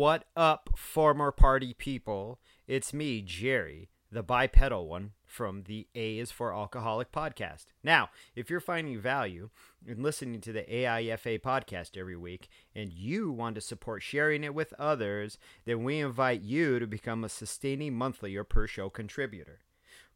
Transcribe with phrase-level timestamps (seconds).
[0.00, 2.40] What up, former party people?
[2.66, 7.66] It's me, Jerry, the bipedal one from the A is for Alcoholic podcast.
[7.84, 9.50] Now, if you're finding value
[9.86, 14.54] in listening to the AIFA podcast every week and you want to support sharing it
[14.54, 15.36] with others,
[15.66, 19.60] then we invite you to become a sustaining monthly or per show contributor.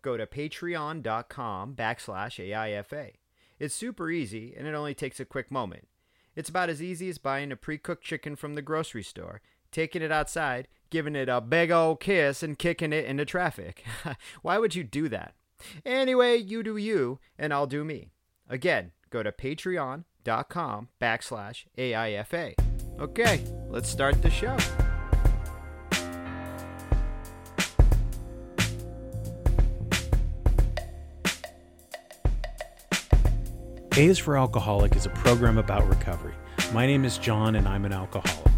[0.01, 3.11] Go to patreon.com backslash AIFA.
[3.59, 5.89] It's super easy and it only takes a quick moment.
[6.37, 9.41] It's about as easy as buying a pre cooked chicken from the grocery store,
[9.75, 13.85] taking it outside, giving it a big old kiss, and kicking it into traffic.
[14.43, 15.35] Why would you do that?
[15.85, 18.13] Anyway, you do you, and I'll do me.
[18.49, 22.55] Again, go to patreon.com backslash AIFA.
[23.01, 24.57] Okay, let's start the show.
[33.97, 36.34] A is for Alcoholic is a program about recovery.
[36.73, 38.53] My name is John and I'm an alcoholic.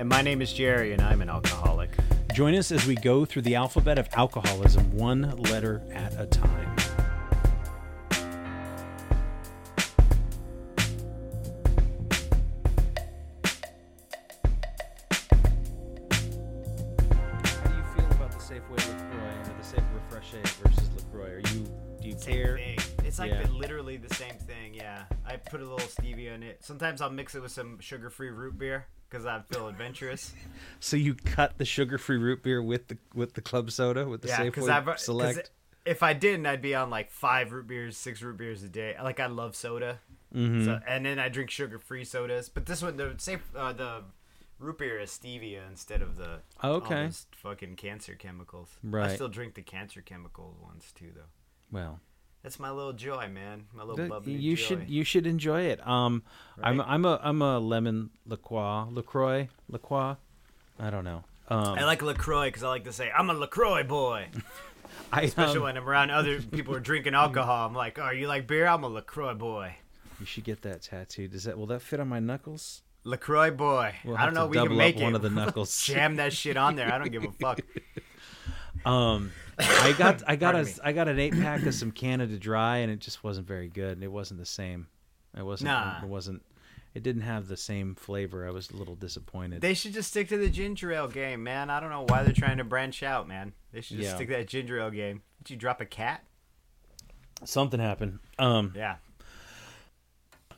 [0.00, 1.90] And my name is Jerry, and I'm an alcoholic.
[2.32, 6.74] Join us as we go through the alphabet of alcoholism one letter at a time.
[16.30, 21.32] How do you feel about the Safeway LaCroix or the Safe Refreshe versus LaCroix?
[21.34, 21.66] Are you
[22.00, 22.56] do you Same care?
[22.56, 22.78] thing.
[23.04, 23.46] It's like Yeah.
[23.50, 24.72] literally the same thing.
[24.72, 26.64] Yeah, I put a little stevia in it.
[26.64, 30.32] Sometimes I'll mix it with some sugar-free root beer because I feel adventurous.
[30.82, 34.28] So you cut the sugar-free root beer with the with the club soda with the
[34.28, 35.50] yeah, Safeway I've 'cause Select.
[35.84, 38.94] If I didn't, I'd be on like five root beers, six root beers a day.
[39.02, 40.00] Like I love soda,
[40.34, 40.64] Mhm.
[40.64, 42.48] so, and then I drink sugar-free sodas.
[42.48, 44.04] But this one, the safe, uh, the
[44.58, 47.10] root beer is stevia instead of the all Okay.
[47.36, 48.70] fucking cancer chemicals.
[48.82, 49.10] Right.
[49.10, 51.28] I still drink the cancer chemical ones too, though.
[51.70, 52.00] well,
[52.42, 53.66] That's my little joy, man.
[53.74, 54.62] My little bubbly you joy.
[54.62, 55.86] should you should enjoy it.
[55.86, 56.22] Um,
[56.62, 60.16] I'm I'm a I'm a lemon LaCroix LaCroix LaCroix.
[60.78, 61.24] I don't know.
[61.48, 64.28] Um, I like LaCroix because I like to say I'm a LaCroix boy.
[65.12, 67.66] I, Especially um, when I'm around other people who are drinking alcohol.
[67.66, 68.66] I'm like, oh, you like beer?
[68.66, 69.76] I'm a LaCroix boy.
[70.18, 71.28] you should get that tattoo.
[71.28, 72.82] Does that will that fit on my knuckles?
[73.04, 73.94] LaCroix boy.
[74.04, 74.46] We'll I don't know.
[74.46, 75.04] We can double make up it.
[75.04, 75.82] one of the knuckles.
[75.82, 76.92] Jam that shit on there.
[76.92, 77.60] I don't give a fuck.
[78.84, 80.72] Um, I got I got a me.
[80.84, 83.92] I got an eight pack of some Canada Dry, and it just wasn't very good.
[83.92, 84.88] And it wasn't the same.
[85.36, 85.68] It wasn't.
[85.68, 86.00] Nah.
[86.02, 86.42] It wasn't.
[86.92, 88.46] It didn't have the same flavor.
[88.46, 89.60] I was a little disappointed.
[89.60, 91.70] They should just stick to the ginger ale game, man.
[91.70, 93.52] I don't know why they're trying to branch out, man.
[93.72, 94.16] They should just Yeah.
[94.16, 95.22] stick to that ginger ale game.
[95.44, 96.24] Did you drop a cat?
[97.44, 98.18] Something happened.
[98.38, 98.72] Um.
[98.76, 98.96] Yeah.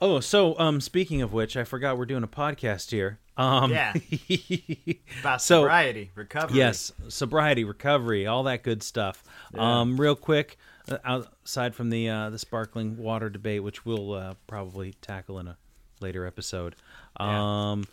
[0.04, 3.20] Oh, so um, speaking of which, I forgot we're doing a podcast here.
[3.36, 3.92] Um, Yeah.
[5.20, 6.58] About So- sobriety, recovery.
[6.58, 9.22] yes, sobriety, recovery, all that good stuff.
[9.54, 9.80] Yeah.
[9.80, 10.58] Um, real quick,
[10.90, 15.46] uh, outside from the uh, the sparkling water debate, which we'll uh, probably tackle in
[15.46, 15.56] a
[16.00, 16.74] later episode.
[17.20, 17.70] Yeah.
[17.70, 17.84] Um,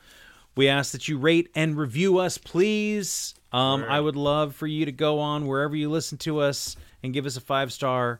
[0.55, 3.35] we ask that you rate and review us, please.
[3.51, 3.83] Um.
[3.87, 7.25] I would love for you to go on wherever you listen to us and give
[7.27, 8.19] us a five star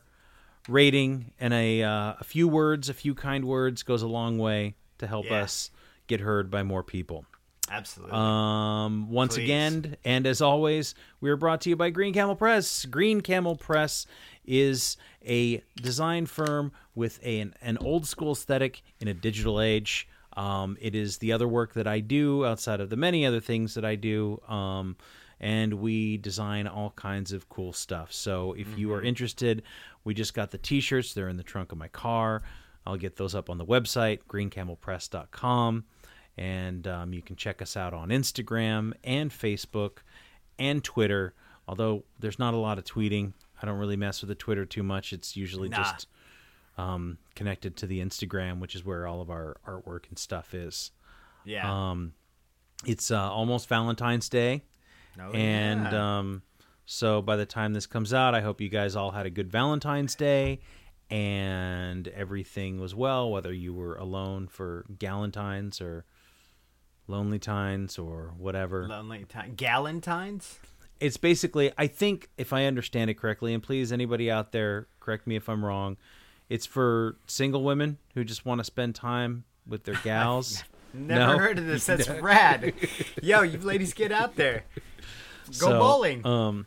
[0.68, 4.74] rating and a uh, a few words, a few kind words goes a long way
[4.98, 5.42] to help Yeah.
[5.42, 5.70] us
[6.06, 7.24] get heard by more people.
[7.70, 8.16] Absolutely.
[8.16, 9.44] Um, once Please.
[9.44, 12.84] again, and as always, we are brought to you by Green Camel Press.
[12.84, 14.06] Green Camel Press
[14.44, 20.08] is a design firm with a, an, an old school aesthetic in a digital age.
[20.36, 23.74] Um, it is the other work that I do outside of the many other things
[23.74, 24.40] that I do.
[24.48, 24.96] Um,
[25.38, 28.12] and we design all kinds of cool stuff.
[28.12, 29.62] So if you are interested,
[30.04, 31.14] we just got the t shirts.
[31.14, 32.42] They're in the trunk of my car.
[32.86, 35.84] I'll get those up on the website, greencamelpress.com
[36.38, 39.98] and um, you can check us out on Instagram and Facebook
[40.58, 41.34] and Twitter.
[41.68, 44.82] Although there's not a lot of tweeting, I don't really mess with the Twitter too
[44.82, 45.12] much.
[45.12, 45.76] It's usually Nah.
[45.82, 46.06] just
[46.78, 50.92] um, connected to the Instagram, which is where all of our artwork and stuff is.
[51.44, 51.90] yeah.
[51.90, 52.14] Um,
[52.86, 54.62] it's uh, almost Valentine's Day,
[55.20, 56.18] Oh, and yeah.
[56.18, 56.42] um,
[56.92, 59.48] so by the time this comes out, I hope you guys all had a good
[59.48, 60.58] Valentine's Day
[61.08, 66.04] and everything was well, whether you were alone for Galentine's or
[67.06, 68.88] Lonely Times or whatever.
[68.88, 69.54] Lonely time.
[69.54, 70.58] Galentines?
[70.98, 75.28] It's basically, I think, if I understand it correctly, and please, anybody out there, correct
[75.28, 75.96] me if I'm wrong,
[76.48, 80.64] it's for single women who just want to spend time with their gals.
[80.92, 81.38] Never No?
[81.38, 81.86] heard of this.
[81.86, 82.74] That's rad.
[83.22, 84.64] Yo, you ladies get out there.
[85.46, 86.26] Go So, bowling.
[86.26, 86.66] Um,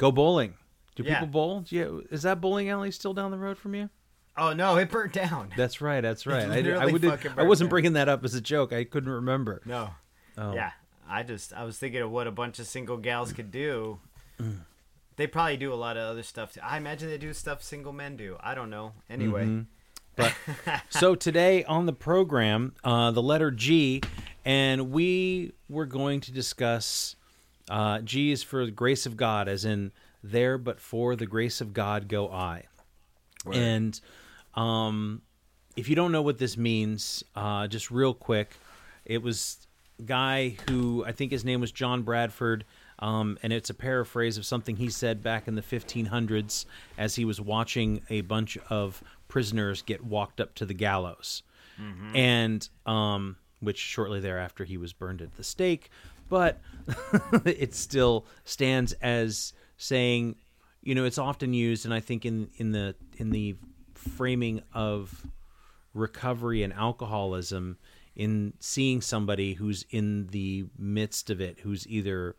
[0.00, 0.54] go bowling.
[0.96, 1.20] Do Yeah.
[1.20, 1.60] people bowl?
[1.60, 3.90] Do you, is that bowling alley still down the road from you?
[4.36, 5.52] oh no, it burnt down.
[5.56, 6.00] That's right.
[6.00, 6.48] That's right.
[6.48, 7.70] I, I, would, I wasn't down.
[7.70, 8.72] bringing that up as a joke.
[8.72, 9.60] I couldn't remember.
[9.66, 9.90] No.
[10.38, 10.54] Oh.
[10.54, 10.70] Yeah.
[11.08, 13.98] I just I was thinking of what a bunch of single gals could do.
[14.40, 14.60] Mm.
[15.16, 16.60] They probably do a lot of other stuff too.
[16.62, 18.36] I imagine they do stuff single men do.
[18.40, 18.92] I don't know.
[19.10, 19.44] Anyway.
[19.44, 19.62] Mm-hmm.
[20.16, 20.34] But
[20.88, 24.00] so today on the program, uh, the letter G,
[24.44, 27.16] and we were going to discuss
[27.70, 31.60] uh, G is for the grace of God, as in there, but for the grace
[31.60, 32.64] of God go I.
[33.54, 33.98] And
[34.54, 35.22] um,
[35.76, 38.50] if you don't know what this means, uh, just real quick,
[39.06, 39.66] it was
[39.98, 42.64] a guy who I think his name was John Bradford.
[42.98, 46.66] Um, and it's a paraphrase of something he said back in the 1500s
[46.98, 51.42] as he was watching a bunch of prisoners get walked up to the gallows.
[52.14, 55.88] And um, which shortly thereafter he was burned at the stake.
[56.30, 56.60] But
[57.44, 60.36] it still stands as saying,
[60.82, 63.56] you know, it's often used, and I think in, in the in the
[63.94, 65.26] framing of
[65.92, 67.76] recovery and alcoholism,
[68.16, 72.36] in seeing somebody who's in the midst of it, who's either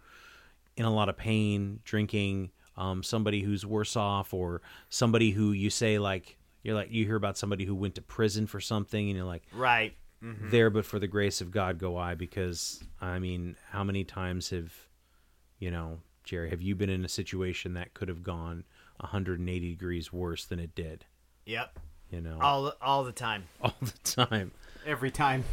[0.75, 5.69] in a lot of pain, drinking, um, somebody who's worse off, or somebody who you
[5.69, 9.17] say like you're like you hear about somebody who went to prison for something, and
[9.17, 9.95] you're like Right.
[10.21, 12.15] There, but for the grace of God go I.
[12.15, 14.73] Because I mean, how many times have
[15.59, 18.63] you know, Jerry, have you been in a situation that could have gone
[18.97, 21.05] 180 degrees worse than it did?
[21.45, 21.79] Yep.
[22.11, 23.43] You know, All all the time.
[23.61, 24.51] all the time.
[24.85, 25.43] Every time.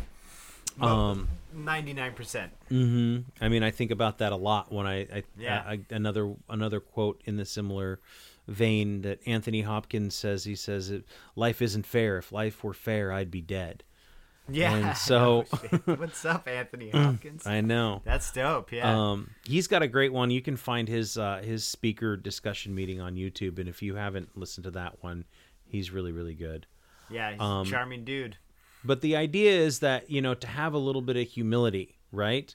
[0.81, 2.53] Um, Ninety nine percent.
[2.69, 5.63] hmm I mean, I think about that a lot when I, I, Yeah.
[5.67, 7.99] I, another another quote in the similar
[8.47, 10.45] vein that Anthony Hopkins says.
[10.45, 10.93] He says,
[11.35, 12.19] "Life isn't fair.
[12.19, 13.83] If life were fair, I'd be dead."
[14.51, 14.75] Yeah.
[14.75, 15.43] And so-
[15.85, 17.47] what's up, Anthony Hopkins?
[17.47, 18.03] I know.
[18.05, 18.73] That's dope.
[18.73, 19.11] Yeah.
[19.11, 20.31] Um, he's got a great one.
[20.31, 24.37] You can find his uh, his speaker discussion meeting on YouTube, and if you haven't
[24.37, 25.25] listened to that one,
[25.67, 26.67] he's really really good.
[27.11, 27.33] yeah.
[27.33, 28.37] He's um, a charming dude.
[28.85, 32.55] But the idea is that you know to have a little bit of humility, right?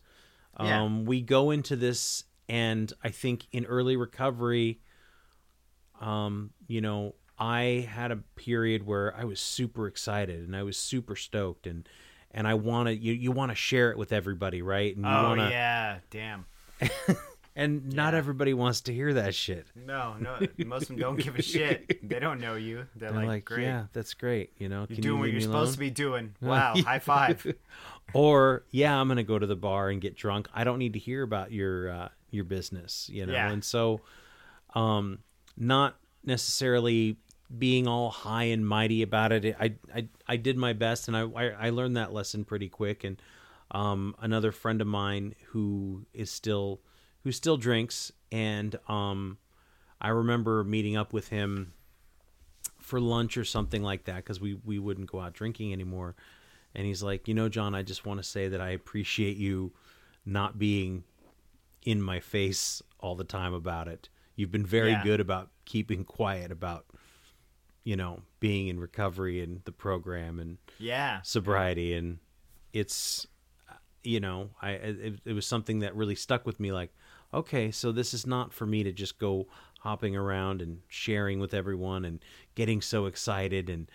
[0.59, 0.83] Yeah.
[0.83, 4.79] Um, we go into this, and I think in early recovery,
[5.99, 10.77] um, you know, I had a period where I was super excited and I was
[10.77, 11.87] super stoked, and
[12.31, 14.95] and I want to you you want to share it with everybody, right?
[14.95, 15.97] And you Oh wanna, yeah.
[16.09, 16.45] Damn.
[17.55, 19.67] and not everybody wants to hear that shit.
[19.75, 20.37] No, no.
[20.65, 22.07] Most of them don't give a shit.
[22.07, 22.85] They don't know you.
[22.95, 23.63] They're, They're like, like, great.
[23.63, 24.53] yeah, that's great.
[24.57, 25.73] You know, You're doing you what you're supposed alone?
[25.73, 26.35] to be doing.
[26.41, 26.75] Wow.
[26.77, 27.45] High five.
[28.13, 30.47] or yeah, I'm gonna go to the bar and get drunk.
[30.53, 33.33] I don't need to hear about your uh, your business, you know.
[33.33, 33.51] Yeah.
[33.51, 33.99] And so,
[34.75, 35.19] um,
[35.57, 37.17] not necessarily
[37.57, 39.55] being all high and mighty about it.
[39.59, 41.21] I I, I did my best, and I,
[41.57, 43.03] I learned that lesson pretty quick.
[43.03, 43.21] And
[43.71, 46.81] um, another friend of mine who is still
[47.23, 49.38] who still drinks, and um,
[50.01, 51.73] I remember meeting up with him
[52.79, 56.15] for lunch or something like that because we we wouldn't go out drinking anymore
[56.75, 59.71] and he's like you know john i just want to say that i appreciate you
[60.25, 61.03] not being
[61.83, 65.03] in my face all the time about it you've been very Yeah.
[65.03, 66.85] good about keeping quiet about
[67.83, 71.21] you know being in recovery and the program and Yeah.
[71.24, 72.19] sobriety and
[72.71, 73.27] it's
[74.03, 76.94] you know i it, it was something that really stuck with me like
[77.33, 79.47] okay so this is not for me to just go
[79.81, 82.19] hopping around and sharing with everyone and
[82.56, 83.89] getting so excited and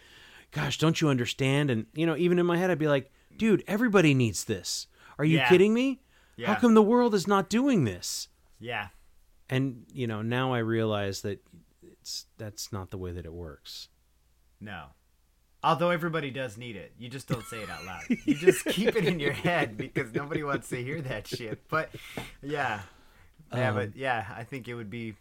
[0.52, 3.62] gosh don't you understand and you know even in my head i'd be like dude
[3.66, 4.86] everybody needs this
[5.18, 5.48] are you Yeah.
[5.48, 6.00] kidding me
[6.46, 8.28] how come the world is not doing this
[8.60, 8.88] Yeah.
[9.50, 11.42] and you know now i realize that
[12.08, 13.88] it's that's not the way that it works
[14.60, 14.86] No.
[15.62, 16.92] Although everybody does need it.
[16.98, 18.02] You just don't say it out loud.
[18.24, 21.68] You just keep it in your head because nobody wants to hear that shit.
[21.68, 21.90] But
[22.40, 22.82] yeah.
[23.52, 25.14] Yeah, Um, but yeah, I think it would be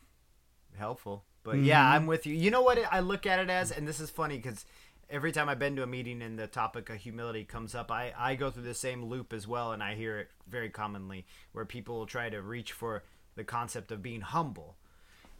[0.77, 1.23] helpful.
[1.43, 2.35] But yeah, I'm with you.
[2.35, 4.63] You know what I look at it as, and this is funny because
[5.09, 8.13] every time I've been to a meeting and the topic of humility comes up, I,
[8.15, 11.65] I go through the same loop as well, and I hear it very commonly where
[11.65, 13.03] people will try to reach for
[13.35, 14.77] the concept of being humble.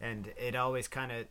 [0.01, 1.27] And it always kind of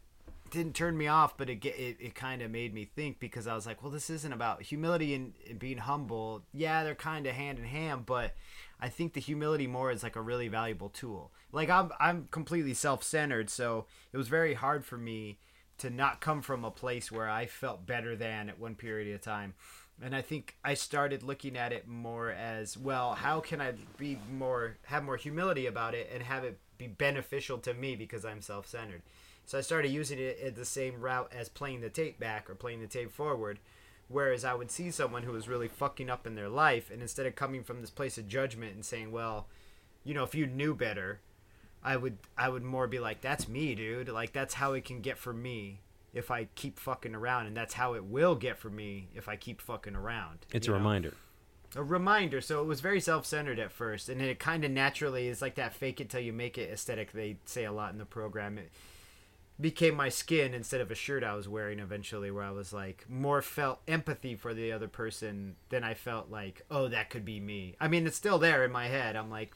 [0.51, 3.55] didn't turn me off, but it it, it kind of made me think because I
[3.55, 6.43] was like, well, this isn't about humility and, and being humble.
[6.53, 8.35] Yeah, they're kind of hand in hand, but
[8.81, 11.33] I think the humility more is like a really valuable tool.
[11.53, 15.39] Like I'm I'm completely self-centered, so it was very hard for me
[15.79, 19.21] to not come from a place where I felt better than at one period of
[19.21, 19.55] time.
[20.03, 24.19] And I think I started looking at it more as, well, how can I be
[24.31, 28.41] more have more humility about it and have it be beneficial to me because I'm
[28.41, 29.03] self-centered.
[29.47, 32.55] So I started using it at the same route as playing the tape back or
[32.57, 33.61] playing the tape forward.
[34.09, 37.27] Whereas I would see someone who was really fucking up in their life, and instead
[37.27, 39.49] of coming from this place of judgment and saying, "Well,
[40.05, 41.21] you know, if you knew better,"
[41.83, 44.09] I would I would more be like, "That's me, dude.
[44.09, 45.81] Like that's how it can get for me
[46.13, 49.37] if I keep fucking around, and that's how it will get for me if I
[49.37, 50.77] keep fucking around." it's a know?
[50.77, 51.15] reminder
[51.75, 52.41] a reminder.
[52.41, 55.75] So it was very self-centered at first, and it kind of naturally is like that
[55.75, 58.59] "fake it till you make it" aesthetic they say a lot in the program.
[58.59, 58.71] It,
[59.61, 63.07] became my skin instead of a shirt I was wearing eventually where I was like
[63.09, 67.41] more felt empathy for the other person than I felt like oh that could be
[67.41, 67.75] me.
[67.81, 69.17] I mean it's still there in my head.
[69.17, 69.55] I'm like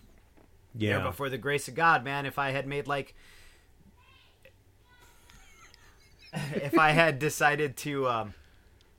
[0.75, 3.15] yeah, for the grace of God, man, if I had made like
[6.33, 8.35] if I had decided to um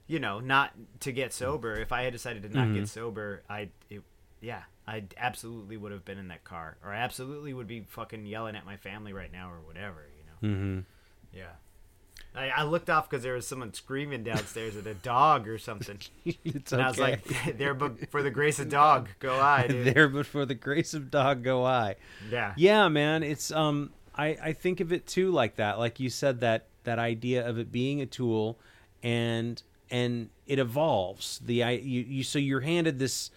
[0.08, 2.74] you know, not to get sober, if I had decided to not Mm-hmm.
[2.74, 4.04] get sober, I it,
[4.42, 8.26] yeah, I absolutely would have been in that car or I absolutely would be fucking
[8.26, 10.11] yelling at my family right now or whatever.
[10.44, 10.80] Mm-hmm.
[11.34, 11.52] Yeah.
[12.34, 16.00] I, I looked off because there was someone screaming downstairs at a dog or something.
[16.26, 17.24] it's And I was like,
[17.58, 19.94] there, but for the grace of dog, go I, dude.
[19.94, 21.96] there, but for the grace of dog go I.
[22.30, 22.54] Yeah.
[22.56, 23.24] Yeah, man.
[23.24, 25.78] It's um, I I think of it too like that.
[25.78, 28.58] Like you said that that idea of it being a tool,
[29.04, 31.40] and and it evolves.
[31.40, 33.30] The I you, you so you're handed this.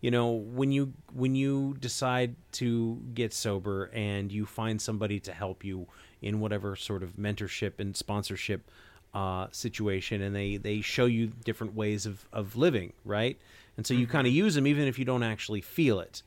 [0.00, 5.32] You know when you when you decide to get sober and you find somebody to
[5.32, 5.88] help you
[6.22, 8.70] in whatever sort of mentorship and sponsorship
[9.14, 13.38] uh, situation, and they they show you different ways of of living, right?
[13.76, 16.22] And so you kind of use them even if you don't actually feel it.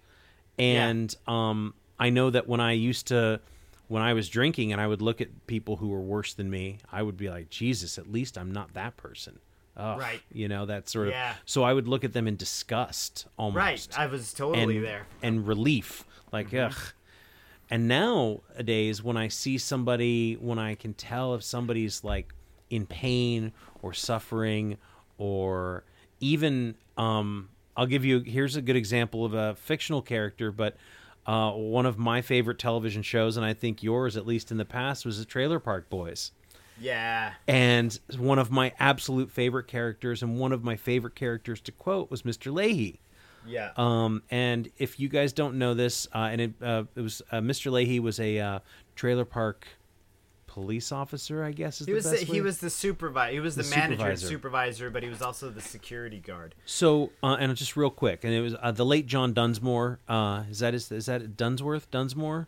[0.58, 3.42] And um, I know that when I used to,
[3.90, 6.78] when I was drinking and I would look at people who were worse than me,
[6.92, 9.40] I would be like, Jesus, at least I'm not that person.
[9.76, 10.22] Ugh, Right.
[10.32, 11.14] You know, that sort of.
[11.14, 11.34] Yeah.
[11.46, 13.58] So I would look at them in disgust almost.
[13.58, 13.88] Right.
[14.00, 15.08] I was totally and, there.
[15.22, 16.06] And relief.
[16.32, 16.72] Like, Mm-hmm.
[16.78, 16.94] ugh.
[17.72, 22.34] And nowadays, when I see somebody, when I can tell if somebody's like
[22.70, 24.78] in pain or suffering,
[25.18, 25.86] or
[26.20, 27.48] even, um,
[27.78, 30.76] I'll give you here's a good example of a fictional character, but
[31.26, 34.66] uh, one of my favorite television shows, and I think yours, at least in the
[34.66, 36.32] past, was the Trailer Park Boys.
[36.78, 37.34] Yeah.
[37.48, 42.12] And one of my absolute favorite characters, and one of my favorite characters to quote,
[42.12, 42.52] was Mr.
[42.52, 43.00] Leahy.
[43.46, 43.72] Yeah.
[43.78, 47.38] Um, and if you guys don't know this, uh, and it, uh, it was uh,
[47.38, 47.72] Mr.
[47.72, 48.60] Leahy was a uh,
[48.96, 49.68] trailer park
[50.52, 53.32] police officer, I guess is he the was the, he was the supervisor.
[53.34, 54.28] He was the, The manager and supervisor.
[54.28, 56.56] supervisor, but he was also the security guard.
[56.66, 60.00] So, uh, and just real quick, and it was uh, the late John Dunsmore.
[60.10, 61.90] Uh, is that is, is that Dunsworth?
[61.90, 62.48] Dunsmore?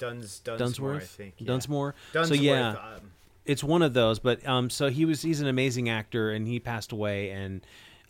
[0.00, 1.02] Duns Dunsmore, Dunsworth?
[1.02, 1.34] I think.
[1.38, 1.46] Yeah.
[1.46, 1.94] Dunsmore.
[2.12, 2.38] Dunsworth.
[2.38, 3.12] So yeah, um,
[3.44, 4.18] it's one of those.
[4.18, 7.60] But um, so he was he's an amazing actor, and he passed away, and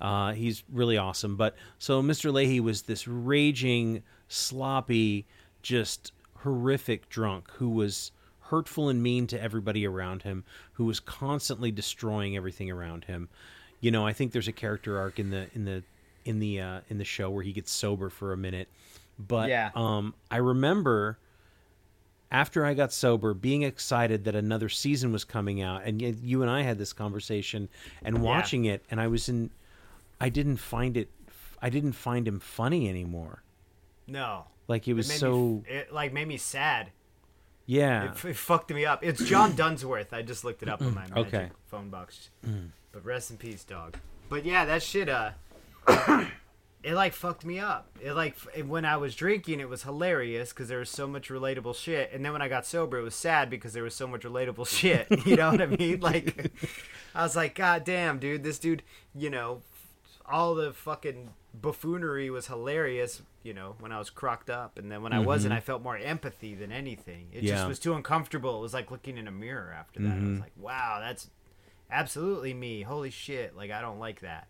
[0.01, 1.37] uh, he's really awesome.
[1.37, 2.33] But so Mr.
[2.33, 5.27] Leahy was this raging, sloppy,
[5.63, 8.13] just horrific drunk who was
[8.45, 13.29] hurtful and mean to everybody around him, who was constantly destroying everything around him.
[13.81, 15.83] You know, I think there's a character arc in the in the
[16.25, 18.69] in the uh, in the show where he gets sober for a minute.
[19.19, 19.71] But Yeah.
[19.75, 21.19] um, I remember
[22.33, 26.51] after I got sober, being excited that another season was coming out, and you and
[26.51, 27.69] I had this conversation,
[28.05, 29.51] and watching it, and I was in,
[30.21, 31.11] I didn't find it,
[31.63, 33.43] I didn't find him funny anymore.
[34.07, 34.45] no.
[34.69, 36.91] Like it was me so, f- it like made me sad.
[37.67, 39.03] yeah, It, it fucked me up.
[39.03, 40.13] It's John Dunsworth.
[40.13, 41.49] I just looked it up on my magic Okay.
[41.67, 42.31] phone box.
[42.93, 43.97] But rest in peace, dog.
[44.29, 45.09] But yeah, that shit.
[45.09, 45.31] Uh,
[46.83, 47.89] it like fucked me up.
[48.01, 51.29] It like it- when I was drinking, it was hilarious because there was so much
[51.29, 54.07] relatable shit, and then when I got sober, it was sad because there was so
[54.07, 55.07] much relatable shit.
[55.27, 56.01] You know what I mean?
[56.01, 56.53] Like,
[57.15, 58.83] I was like, God damn, dude, this dude,
[59.15, 59.63] you know,
[60.31, 63.23] all the fucking buffoonery was hilarious.
[63.43, 65.97] You know, when I was crocked up, and then when I wasn't, I felt more
[65.97, 67.29] empathy than anything.
[67.33, 67.47] It Mm-hmm.
[67.47, 67.55] Yeah.
[67.57, 68.59] just was too uncomfortable.
[68.59, 70.09] It was like looking in a mirror after that.
[70.09, 70.31] I Mm-hmm.
[70.33, 71.31] was like, wow, that's
[71.91, 72.83] absolutely me.
[72.83, 73.57] Holy shit!
[73.57, 74.47] Like I don't like that.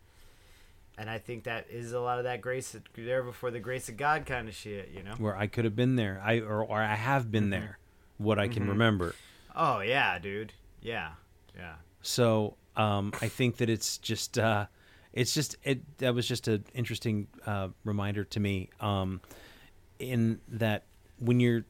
[0.99, 3.97] And I think that is a lot of that grace there before the grace of
[3.97, 5.13] God kind of shit, you know?
[5.17, 7.79] where I could have been there, I or, or I have been there,
[8.19, 9.15] what I can remember.
[9.57, 10.53] Oh yeah, dude.
[10.83, 11.13] Yeah,
[11.57, 11.75] yeah.
[12.03, 14.67] So um, I think that it's just uh,
[15.13, 19.21] it's just it that was just an interesting uh, reminder to me um,
[19.99, 20.85] in that
[21.19, 21.65] when you're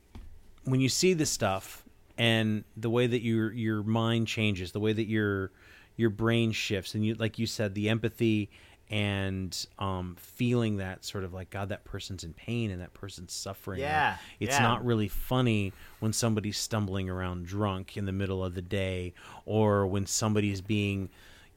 [0.65, 1.85] when you see this stuff
[2.19, 5.53] and the way that your your mind changes, the way that your
[5.97, 8.51] your brain shifts, and you like you said, the empathy
[8.91, 13.33] and um, feeling that sort of like God, that person's in pain and that person's
[13.33, 13.81] suffering.
[13.81, 14.63] Yeah, it's yeah.
[14.63, 19.15] not really funny when somebody's stumbling around drunk in the middle of the day,
[19.47, 21.09] or when somebody's being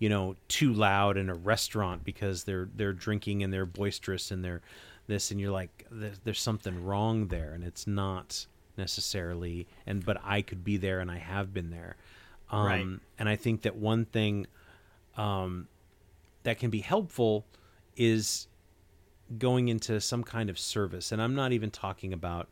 [0.03, 4.43] you know too loud in a restaurant because they're they're drinking and they're boisterous and
[4.43, 4.61] they're
[5.07, 8.45] this and you're like there's, there's something wrong there and it's not
[8.77, 11.95] necessarily and but I could be there and I have been there
[12.49, 12.85] um Right.
[13.17, 14.45] and I think that one thing
[15.15, 15.69] um
[16.43, 17.45] that can be helpful
[17.95, 18.49] is
[19.37, 22.49] going into some kind of service and I'm not even talking about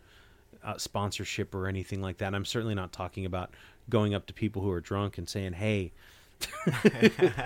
[0.63, 3.53] uh, sponsorship or anything like that I'm certainly not talking about
[3.89, 5.91] going up to people who are drunk and saying hey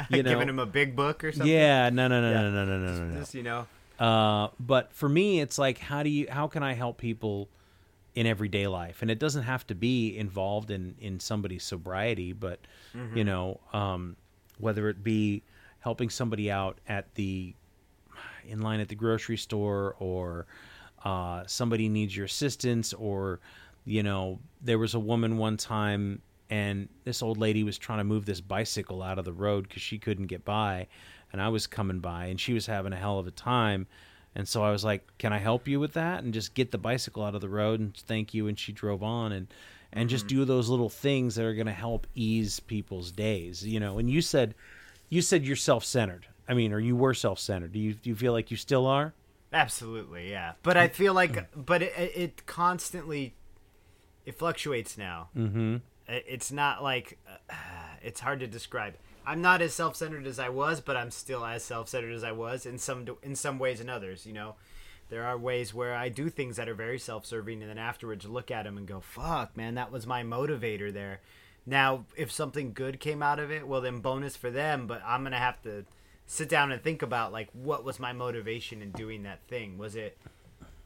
[0.09, 1.47] you know Giving him a big book or something.
[1.51, 2.41] yeah no no no Yeah.
[2.41, 3.19] no no no no no, no.
[3.19, 3.67] Just you know.
[3.99, 7.47] Uh, but for me, it's like, how do you, how can I help people
[8.13, 12.59] in everyday life, and it doesn't have to be involved in in somebody's sobriety, but
[12.95, 13.17] Mm-hmm.
[13.17, 14.15] you know, um,
[14.57, 15.43] whether it be
[15.79, 17.53] helping somebody out at the
[18.47, 20.45] in line at the grocery store or
[21.03, 23.39] uh, somebody needs your assistance or
[23.85, 28.03] you know there was a woman one time and this old lady was trying to
[28.03, 30.87] move this bicycle out of the road because she couldn't get by
[31.31, 33.87] and i was coming by and she was having a hell of a time.
[34.37, 36.77] And so i was like can i help you with that and just get the
[36.77, 38.47] bicycle out of the road and thank you?
[38.47, 39.47] And she drove on and
[39.93, 43.79] and just do those little things that are going to help ease people's days you
[43.79, 43.97] know?
[43.97, 44.55] And you said
[45.09, 46.27] you said you're self-centered.
[46.47, 47.71] I mean or you were self-centered.
[47.71, 49.13] Do you do you feel like you still are?
[49.55, 50.53] Absolutely, yeah.
[50.63, 53.35] But I feel like, but it, it constantly,
[54.25, 55.29] it fluctuates now.
[55.35, 55.77] Mm-hmm.
[56.07, 57.17] It's not like,
[57.49, 57.53] uh,
[58.01, 58.95] it's hard to describe.
[59.25, 62.65] I'm not as self-centered as I was, but I'm still as self-centered as I was
[62.65, 64.25] in some in some ways and others.
[64.25, 64.55] You know,
[65.09, 68.51] there are ways where I do things that are very self-serving, and then afterwards look
[68.51, 71.21] at them and go, "Fuck, man, that was my motivator there."
[71.65, 74.85] Now, if something good came out of it, well, then bonus for them.
[74.85, 75.85] But I'm gonna have to
[76.27, 79.95] sit down and think about like what was my motivation in doing that thing was
[79.95, 80.17] it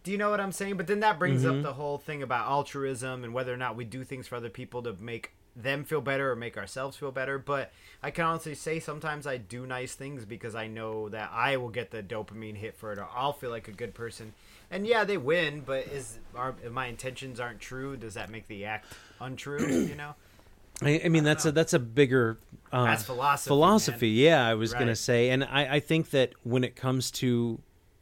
[0.03, 0.77] do you know what i'm saying?
[0.77, 3.85] But then that brings up the whole thing about altruism and whether or not we
[3.85, 7.37] do things for other people to make them feel better or make ourselves feel better.
[7.37, 11.57] But i can honestly say sometimes i do nice things because i know that i
[11.57, 14.33] will get the dopamine hit for it or i'll feel like a good person.
[14.71, 18.47] And yeah they win but is are, if my intentions aren't true does that make
[18.47, 20.15] the act untrue you know?
[20.81, 22.37] I, I mean, that's a that's a bigger
[22.71, 24.45] uh, That's philosophy, Philosophy, yeah.
[24.45, 27.59] I was gonna say, and I, I think that when it comes to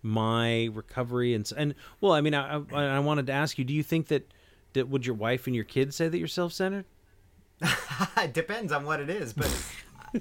[0.08, 3.74] my recovery and and well, I mean, I, I I wanted to ask you, do
[3.74, 4.32] you think that
[4.74, 6.86] that would your wife and your kids say that you're self centered?
[8.18, 9.52] it depends on what it is, but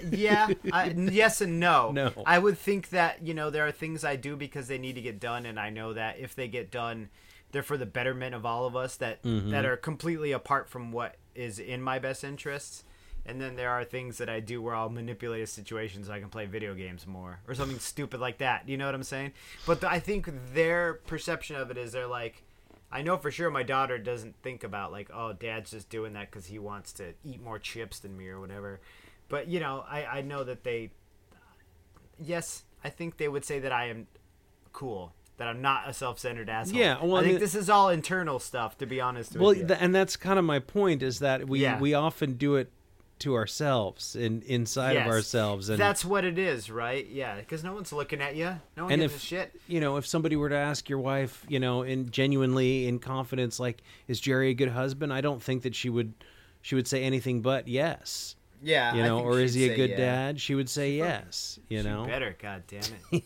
[0.10, 1.92] yeah, I, yes and no.
[1.92, 2.12] No.
[2.24, 5.02] I would think that you know there are things I do because they need to
[5.02, 7.08] get done, and I know that if they get done,
[7.52, 8.96] they're for the betterment of all of us.
[8.96, 9.54] That that mm-hmm.
[9.54, 12.84] are completely apart from what is in my best interests.
[13.28, 16.20] And then there are things that I do where I'll manipulate a situation so I
[16.20, 18.68] can play video games more or something stupid like that.
[18.68, 19.32] You know what I'm saying?
[19.66, 22.44] But I think their perception of it is they're like,
[22.92, 26.30] I know for sure my daughter doesn't think about like, oh, dad's just doing that
[26.30, 28.80] because he wants to eat more chips than me or whatever.
[29.28, 30.90] But you know, I I know that they,
[32.18, 34.06] yes, I think they would say that I am
[34.72, 36.78] cool, that I'm not a self-centered asshole.
[36.78, 38.78] Yeah, well, I think mean- this is all internal stuff.
[38.78, 39.66] To be honest with Well, you.
[39.66, 41.80] th- and that's kind of my point is that we Yeah.
[41.80, 42.70] we often do it
[43.20, 47.06] to ourselves and inside of ourselves, and that's what it is, right?
[47.08, 48.56] Yeah, because no one's looking at you.
[48.76, 49.60] No one and gives if a shit.
[49.66, 53.58] you know if somebody were to ask your wife you know in genuinely in confidence
[53.58, 56.12] like is jerry a good husband i don't think that she would
[56.62, 59.96] she would say anything but yes Yeah, you know or is he a good yeah.
[59.96, 62.36] dad she would say yes you know better.
[62.40, 62.82] God damn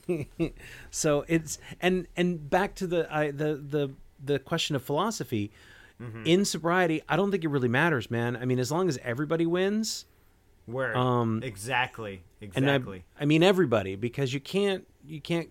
[0.08, 0.54] it.
[0.90, 3.90] so it's and and back to the I, the the
[4.22, 5.50] the question of philosophy
[6.00, 6.22] Mm-hmm.
[6.24, 9.44] in sobriety i don't think it really matters man i mean as long as everybody
[9.44, 10.06] wins
[10.66, 12.22] where Um, exactly.
[12.40, 13.04] Exactly.
[13.18, 15.48] I, I mean everybody because you can't you can't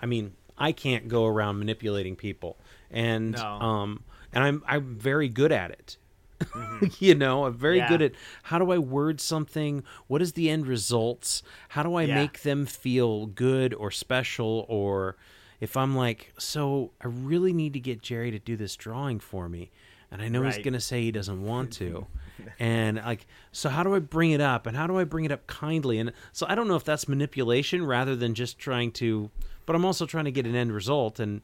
[0.00, 2.56] i mean i can't go around manipulating people
[2.90, 3.44] and No.
[3.46, 5.96] um and i'm i'm very good at it
[6.98, 7.92] you know i'm very Mm-hmm.
[7.92, 7.98] Yeah.
[7.98, 8.12] good at
[8.44, 12.14] how do i word something what is the end results how do i Yeah.
[12.14, 15.16] make them feel good or special or
[15.60, 19.48] if i'm like so i really need to get jerry to do this drawing for
[19.48, 19.70] me
[20.10, 22.06] and i know he's going to say he doesn't want to.
[22.60, 25.32] And like so how do i bring it up and how do i bring it
[25.32, 25.98] up kindly?
[25.98, 29.30] And so i don't know if that's manipulation rather than just trying to
[29.66, 31.42] but i'm also trying to get an end result and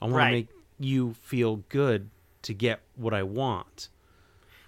[0.00, 0.26] i want Right.
[0.30, 2.08] to make you feel good
[2.42, 3.88] to get what i want.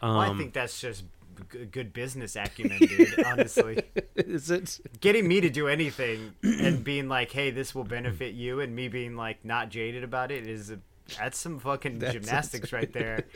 [0.03, 1.05] Well, I um, think that's just
[1.49, 3.23] g- good business acumen, dude.
[3.27, 3.83] honestly,
[4.17, 8.61] is it getting me to do anything and being like, "Hey, this will benefit you,"
[8.61, 10.79] and me being like not jaded about it is a,
[11.19, 13.25] that's some fucking That's- gymnastics right there.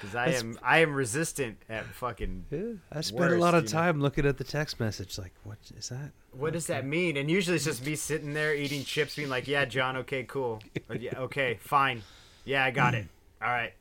[0.00, 2.80] Because I am I am resistant at fucking.
[2.90, 3.84] i spent a lot of Worst, you know.
[3.84, 7.18] time looking at the text message like what is that What does that mean?
[7.18, 10.62] And usually it's just me sitting there eating chips, being like, "Yeah, John, okay, cool,
[10.88, 12.02] or, yeah, okay, fine,
[12.46, 13.06] yeah, I got it,
[13.42, 13.72] all right,"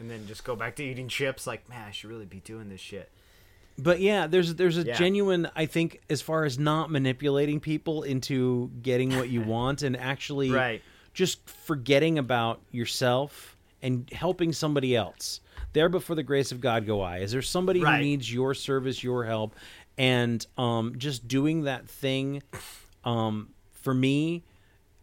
[0.00, 1.46] and then just go back to eating chips.
[1.46, 3.10] Like, man, I should really be doing this shit.
[3.78, 4.94] But yeah, there's there's a Yeah.
[4.96, 9.96] genuine I think as far as not manipulating people into getting what you want and
[9.96, 10.82] actually Right.
[11.14, 15.40] just forgetting about yourself and helping somebody else.
[15.74, 17.18] There but for the grace of God go I.
[17.18, 17.98] Is there somebody Right.
[17.98, 19.54] who needs your service, your help
[19.96, 22.42] and um just doing that thing
[23.04, 24.42] um for me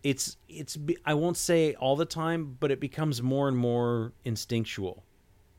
[0.09, 5.03] it's it's I won't say all the time, but it becomes more and more instinctual.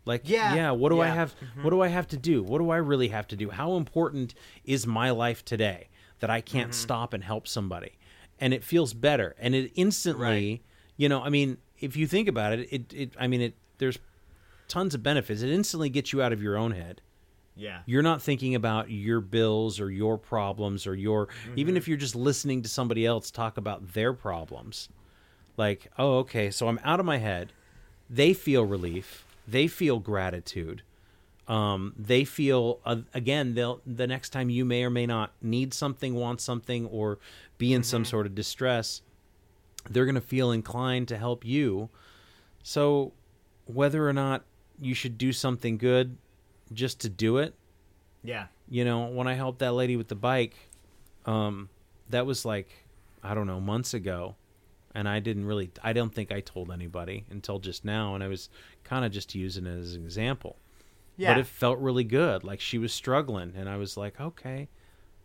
[0.05, 1.15] Like Yeah, yeah, what do I yeah.
[1.15, 2.43] have what do I have to do?
[2.45, 3.51] What do I really have to do?
[3.51, 5.89] How important is my life today
[6.21, 6.83] that I can't Mm-hmm.
[6.87, 7.99] stop and help somebody?
[8.39, 9.35] And it feels better.
[9.39, 10.61] And it instantly, Right.
[10.97, 13.99] you know, I mean, if you think about it, it, it I mean it there's
[14.69, 15.43] tons of benefits.
[15.43, 17.03] It instantly gets you out of your own head.
[17.57, 17.81] Yeah.
[17.87, 22.15] You're not thinking about your bills or your problems or your even if you're just
[22.15, 24.91] listening to somebody else talk about their problems.
[25.57, 27.53] Like, oh, okay, so I'm out of my head.
[28.11, 29.25] They feel relief.
[29.49, 30.83] They feel gratitude.
[31.49, 33.55] Um, they feel uh, again.
[33.55, 37.19] They'll the next time you may or may not need something, want something, or
[37.57, 39.01] be in some sort of distress,
[39.89, 41.89] they're going to feel inclined to help you.
[42.65, 43.13] So,
[43.67, 44.43] whether or not
[44.81, 46.19] you should do something good
[46.73, 47.55] just to do it,
[48.23, 48.47] Yeah.
[48.69, 50.55] you know, when I helped that lady with the bike,
[51.25, 51.69] um,
[52.11, 52.69] that was like,
[53.23, 54.37] I don't know, months ago.
[54.95, 58.15] And I didn't really, I don't think I told anybody until just now.
[58.15, 58.49] And I was
[58.85, 60.57] kind of just using it as an example.
[61.19, 61.35] Yeah.
[61.35, 62.45] But it felt really good.
[62.45, 63.53] Like she was struggling.
[63.57, 64.69] And I was like, okay,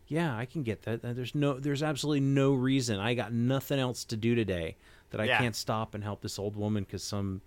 [0.08, 1.00] yeah, I can get that.
[1.02, 2.98] There's no, there's absolutely no reason.
[3.00, 4.76] I got nothing else to do today
[5.10, 5.38] that I Yeah.
[5.38, 7.40] can't stop and help this old woman because some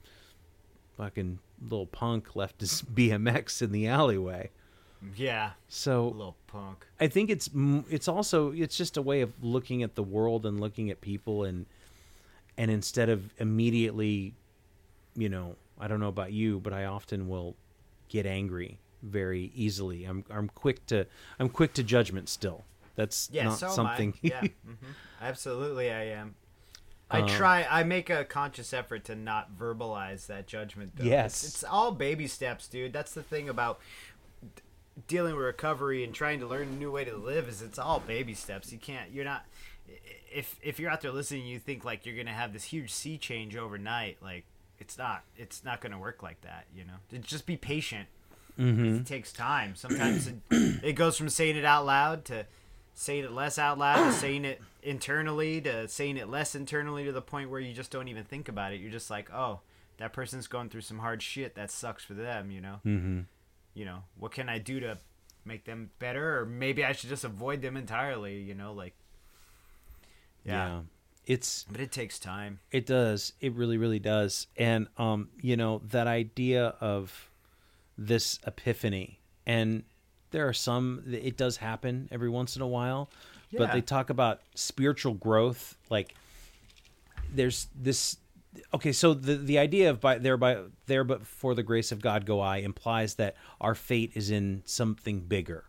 [0.97, 4.49] fucking little punk left his BMX in the alleyway.
[5.15, 5.51] yeah.
[5.67, 6.85] So Little punk.
[6.99, 7.49] I think it's
[7.89, 11.43] it's also it's just a way of looking at the world and looking at people
[11.43, 11.65] and
[12.57, 14.33] and instead of immediately,
[15.15, 17.55] you know, I don't know about you, but I often will
[18.07, 20.05] get angry very easily.
[20.05, 21.05] I'm I'm quick to
[21.39, 22.63] I'm quick to judgment still.
[22.95, 24.13] That's Yeah, not so something.
[24.21, 24.91] Yeah, hmm
[25.21, 26.35] absolutely, I am.
[27.09, 27.67] I Um, try.
[27.69, 30.93] I make a conscious effort to not verbalize that judgment.
[30.95, 31.03] Though.
[31.05, 31.43] Yes.
[31.43, 32.93] it's, it's all baby steps, dude.
[32.93, 33.79] That's the thing about
[35.07, 37.47] dealing with recovery and trying to learn a new way to live.
[37.47, 38.71] Is it's all baby steps.
[38.71, 39.11] You can't.
[39.11, 39.45] You're not.
[40.33, 43.17] If if you're out there listening, you think like you're gonna have this huge sea
[43.17, 44.17] change overnight.
[44.21, 44.45] Like
[44.79, 45.23] it's not.
[45.37, 46.65] It's not gonna work like that.
[46.75, 47.19] You know.
[47.21, 48.07] Just be patient.
[48.59, 48.95] Mm-hmm.
[48.97, 49.75] It takes time.
[49.75, 50.35] Sometimes it,
[50.83, 52.45] it goes from saying it out loud to
[52.95, 57.11] saying it less out loud to saying it internally to saying it less internally to
[57.11, 58.79] the point where you just don't even think about it.
[58.79, 59.59] You're just like, oh,
[59.97, 61.55] that person's going through some hard shit.
[61.55, 62.79] That sucks for them, you know?
[62.85, 63.19] mm-hmm.
[63.73, 64.97] You know, what can I do to
[65.43, 66.39] make them better?
[66.39, 68.71] Or maybe I should just avoid them entirely, you know?
[68.71, 68.93] Like,
[70.45, 70.67] yeah.
[70.67, 70.79] yeah.
[71.25, 72.59] It's But it takes time.
[72.71, 73.33] It does.
[73.41, 74.47] It really, really does.
[74.57, 77.29] And um, you know, that idea of
[77.97, 79.83] this epiphany and
[80.35, 83.09] there are some it does happen every once in a while,
[83.57, 86.13] but they talk about spiritual growth like
[87.33, 88.17] there's this
[88.73, 92.01] okay, so the the idea of by there by there but for the grace of
[92.01, 95.63] God go I implies that our fate is in something bigger.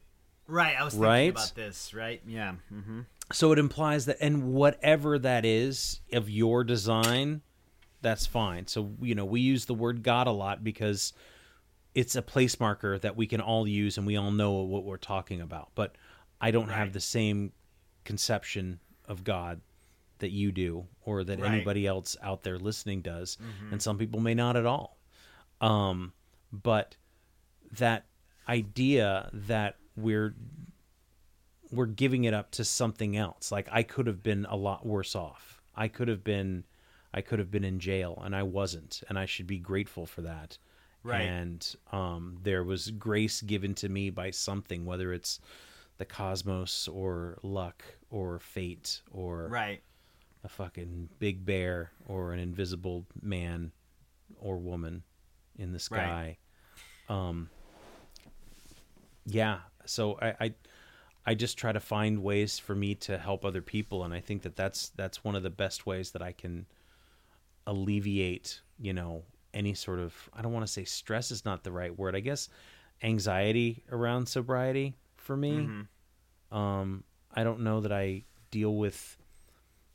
[0.48, 0.76] Right.
[0.78, 1.30] I was thinking Right?
[1.30, 2.20] about this, right?
[2.26, 2.54] Yeah.
[2.72, 3.00] Mm-hmm.
[3.32, 7.42] So it implies that, and whatever that is of your design,
[8.00, 8.66] that's fine.
[8.68, 11.12] So, you know, we use the word God a lot because
[11.96, 14.98] it's a place marker that we can all use and we all know what we're
[14.98, 15.70] talking about.
[15.74, 15.96] But
[16.40, 17.52] I don't have the same
[18.04, 19.62] conception of God
[20.18, 21.52] that you do or that Right.
[21.54, 23.38] anybody else out there listening does.
[23.70, 24.98] And some people may not at all.
[25.62, 26.12] Um,
[26.52, 26.96] but
[27.72, 28.04] that
[28.46, 30.34] idea that we're
[31.72, 33.50] we're giving it up to something else.
[33.50, 35.62] Like I could have been a lot worse off.
[35.74, 36.64] I could have been
[37.14, 40.20] I could have been in jail and I wasn't and I should be grateful for
[40.22, 40.58] that.
[41.06, 41.22] Right.
[41.22, 45.38] And um there was grace given to me by something whether it's
[45.98, 49.80] the cosmos or luck or fate or Right.
[50.42, 53.70] a fucking big bear or an invisible man
[54.40, 55.04] or woman
[55.56, 56.38] in the sky.
[57.08, 57.50] Um
[59.24, 60.54] yeah, so I, I
[61.28, 64.42] I just try to find ways for me to help other people and I think
[64.42, 66.66] that that's that's one of the best ways that I can
[67.66, 69.22] alleviate, you know,
[69.56, 72.14] any sort of I don't want to say stress is not the right word.
[72.14, 72.48] I guess
[73.02, 75.68] anxiety around sobriety for me.
[76.52, 77.02] Um
[77.34, 79.18] I don't know that I deal with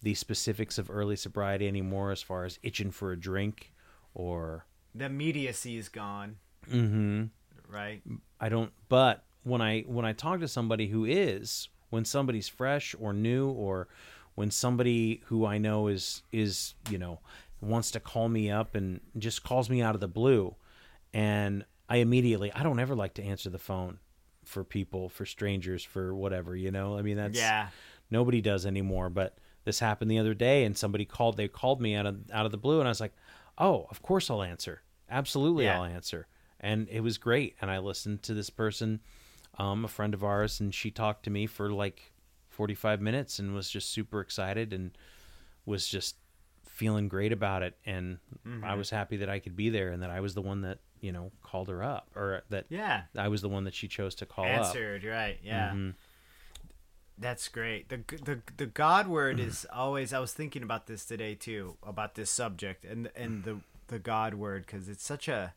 [0.04, 3.72] the specifics of early sobriety anymore as far as itching for a drink
[4.14, 6.38] or The immediacy is gone,
[6.70, 7.30] mhm
[7.70, 8.02] right?
[8.40, 12.96] I don't but when I when I talk to somebody who is when somebody's fresh
[13.00, 13.88] or new or
[14.36, 17.20] when somebody who I know is is, you know,
[17.62, 20.56] wants to call me up and just calls me out of the blue
[21.14, 24.00] and I immediately I don't ever like to answer the phone
[24.44, 26.98] for people, for strangers, for whatever, you know?
[26.98, 27.68] I mean that's Yeah.
[28.10, 31.94] nobody does anymore but this happened the other day and somebody called they called me
[31.96, 33.14] out of out of the blue and I was like,
[33.58, 34.82] "Oh, of course I'll answer.
[35.10, 35.78] Absolutely Yeah.
[35.78, 36.28] I'll answer."
[36.60, 39.02] And it was great and I listened to this person
[39.60, 42.12] um, a friend of ours and she talked to me for like
[42.50, 44.92] 45 minutes and was just super excited and
[45.66, 46.16] was just
[46.82, 48.18] feeling great about it and
[48.48, 48.64] Mm-hmm.
[48.64, 50.80] I was happy that I could be there and that I was the one that,
[51.00, 53.04] you know, called her up or that Yeah.
[53.16, 54.52] I was the one that she chose to call up.
[54.66, 55.94] answered right yeah Mhm.
[57.18, 61.36] that's great the the the god word is always i was thinking about this today
[61.36, 65.54] too about this subject and and the the God word because it's such a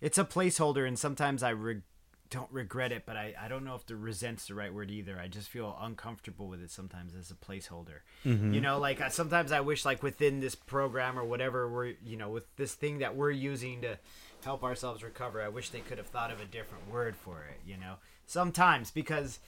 [0.00, 1.82] it's a placeholder, and sometimes I re-
[2.30, 5.18] don't regret it, but I, I don't know if the resent's the right word either.
[5.18, 8.00] I just feel uncomfortable with it sometimes as a placeholder.
[8.24, 8.52] Mm-hmm.
[8.52, 12.16] You know, like I, sometimes I wish like within this program or whatever we're you
[12.16, 13.98] know with this thing that we're using to
[14.44, 17.60] help ourselves recover, I wish they could have thought of a different word for it.
[17.66, 17.94] You know,
[18.26, 19.38] sometimes because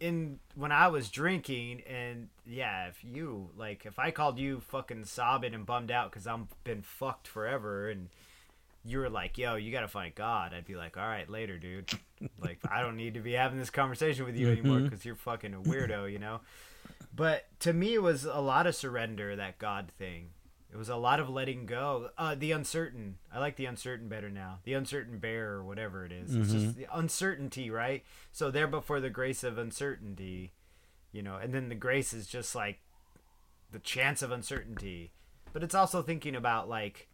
[0.00, 5.04] in when I was drinking and yeah, if you like if I called you fucking
[5.04, 8.08] sobbing and bummed out because I'm been fucked forever and
[8.84, 11.90] you were like, "Yo, you gotta find God," I'd be like, "All right, later, dude.
[12.40, 15.54] like, I don't need to be having this conversation with you anymore because you're fucking
[15.54, 16.40] a weirdo, you know."
[17.14, 20.30] But to me, it was a lot of surrender that God thing.
[20.70, 22.10] It was a lot of letting go.
[22.18, 23.16] Uh, the uncertain.
[23.32, 24.58] I like the uncertain better now.
[24.64, 26.34] The uncertain bear or whatever it is.
[26.34, 28.04] It's just the uncertainty, right?
[28.32, 30.52] So there before the grace of uncertainty,
[31.10, 32.80] you know, and then the grace is just like
[33.72, 35.12] the chance of uncertainty.
[35.54, 37.08] But it's also thinking about like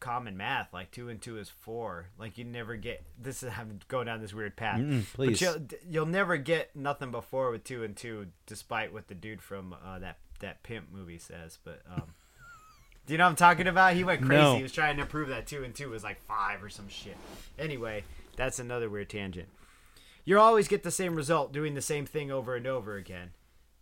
[0.00, 2.08] common math, like two and two is four.
[2.18, 4.80] Like you never get this is I'm going down this weird path.
[4.80, 5.40] Mm-mm, please.
[5.40, 9.42] But you'll, you'll never get nothing before with two and two, despite what the dude
[9.42, 11.58] from uh, that that pimp movie says.
[11.64, 12.02] But um,
[13.06, 13.94] do you know what I'm talking about?
[13.94, 14.42] He went crazy.
[14.42, 14.56] No.
[14.56, 17.16] He was trying to prove that two and two was like five or some shit.
[17.58, 18.04] Anyway,
[18.36, 19.48] that's another weird tangent.
[20.24, 23.30] You always get the same result doing the same thing over and over again,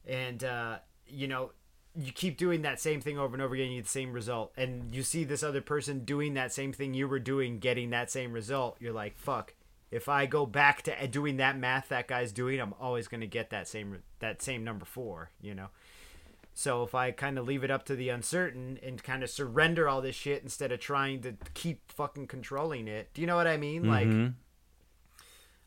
[0.06, 1.52] and uh, you know
[1.96, 4.52] you keep doing that same thing over and over again, you get the same result,
[4.56, 8.10] and you see this other person doing that same thing you were doing, getting that
[8.10, 8.76] same result.
[8.80, 9.54] You're like, fuck.
[9.90, 13.50] If I go back to doing that math that guy's doing, I'm always gonna get
[13.50, 15.30] that same that same number four.
[15.40, 15.68] You know.
[16.52, 19.88] So if I kind of leave it up to the uncertain and kind of surrender
[19.88, 23.46] all this shit instead of trying to keep fucking controlling it, do you know what
[23.48, 23.88] I mean?
[23.88, 24.34] Like, Mhm.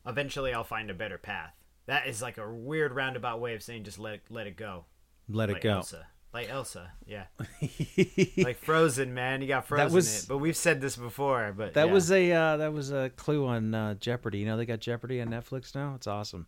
[0.06, 1.54] eventually I'll find a better path.
[1.86, 4.84] That is like a weird roundabout way of saying just let let it go.
[5.28, 5.76] Let it like go.
[5.76, 6.06] Elsa.
[6.32, 7.24] Like Elsa, yeah.
[8.36, 9.40] like Frozen, man.
[9.40, 10.28] You got Frozen was- it.
[10.28, 11.92] But we've said this before, but That yeah.
[11.92, 14.38] was a uh, that was a clue on uh, Jeopardy.
[14.38, 15.94] You know they got Jeopardy on Netflix now.
[15.96, 16.46] It's awesome.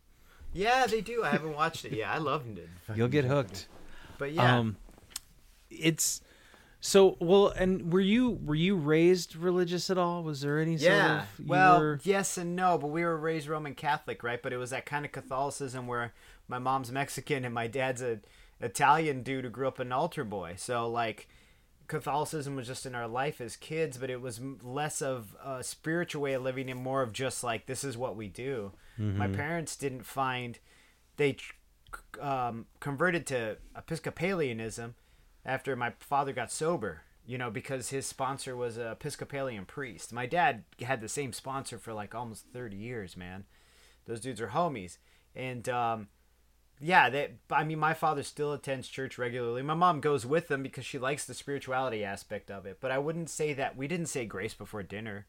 [0.53, 1.25] Yeah, they do.
[1.25, 1.93] I haven't watched it.
[1.93, 2.69] Yeah, I loved it.
[2.95, 3.69] You'll get hooked.
[4.19, 4.59] But yeah.
[4.59, 4.77] Um,
[5.71, 6.21] it's
[6.81, 7.49] so well.
[7.49, 10.23] And were you were you raised religious at all?
[10.23, 11.21] Was there any yeah.
[11.21, 14.43] sort of well, were- yes and no, but we were raised Roman Catholic, right?
[14.43, 16.13] But it was that kind of Catholicism where
[16.49, 18.19] my mom's Mexican and my dad's a
[18.61, 20.55] Italian dude who grew up an altar boy.
[20.57, 21.29] So like
[21.87, 26.23] Catholicism was just in our life as kids, but it was less of a spiritual
[26.23, 28.73] way of living and more of just like this is what we do.
[29.17, 30.59] My parents didn't find
[31.17, 31.37] they
[32.21, 34.95] um, converted to Episcopalianism
[35.45, 37.03] after my father got sober.
[37.27, 40.13] You know, because his sponsor was a Episcopalian priest.
[40.13, 43.45] My dad had the same sponsor for like almost thirty years, man.
[44.07, 44.99] Those dudes are homies,
[45.37, 46.09] and um,
[46.81, 49.63] yeah, that I mean, my father still attends church regularly.
[49.63, 52.79] My mom goes with them because she likes the spirituality aspect of it.
[52.81, 55.27] But I wouldn't say that we didn't say grace before dinner.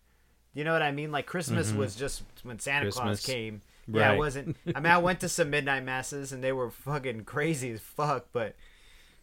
[0.54, 1.12] You know what I mean?
[1.12, 3.08] Like Christmas was just when Santa Claus Mm-hmm.
[3.10, 3.26] Christmas.
[3.26, 3.62] came.
[3.88, 4.16] Yeah, Right.
[4.16, 4.58] it wasn't.
[4.76, 8.28] I mean, I went to some midnight masses and they were fucking crazy as fuck.
[8.34, 8.56] But,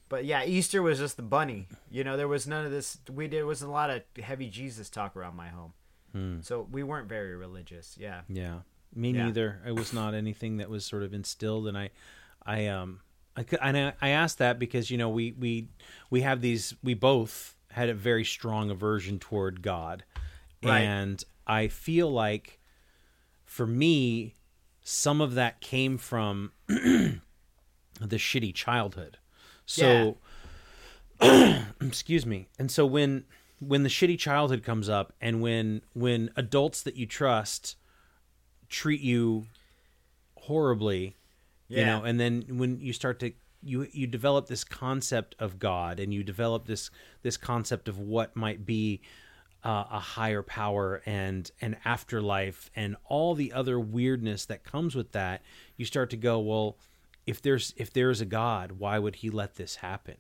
[0.08, 1.68] but yeah, Easter was just the bunny.
[1.90, 2.98] You know, there was none of this.
[3.12, 5.72] We there wasn't a lot of heavy Jesus talk around my home.
[6.12, 6.40] Hmm.
[6.40, 7.96] So we weren't very religious.
[8.00, 8.22] Yeah.
[8.28, 8.60] Yeah,
[8.94, 9.26] me Yeah.
[9.26, 9.60] neither.
[9.66, 11.90] It was not anything that was sort of instilled, and I,
[12.44, 13.00] I um,
[13.36, 15.68] I and I, I asked that because you know we we
[16.10, 16.74] we have these.
[16.82, 20.04] We both had a very strong aversion toward God,
[20.62, 20.80] Right.
[20.80, 22.58] and I feel like,
[23.44, 24.36] for me,
[24.82, 27.20] some of that came from the
[28.00, 29.18] shitty childhood.
[29.66, 30.16] So,
[31.80, 32.48] excuse me.
[32.58, 33.24] And so when
[33.60, 37.76] when the shitty childhood comes up, and when when adults that you trust
[38.68, 39.46] treat you
[40.36, 41.16] horribly,
[41.68, 46.00] you know, and then when you start to you you develop this concept of God,
[46.00, 46.90] and you develop this
[47.22, 49.00] this concept of what might be
[49.64, 55.12] uh, a higher power and an afterlife and all the other weirdness that comes with
[55.12, 55.42] that,
[55.76, 56.78] you start to go, well,
[57.26, 60.16] if there's if there's a God, why would he let this happen?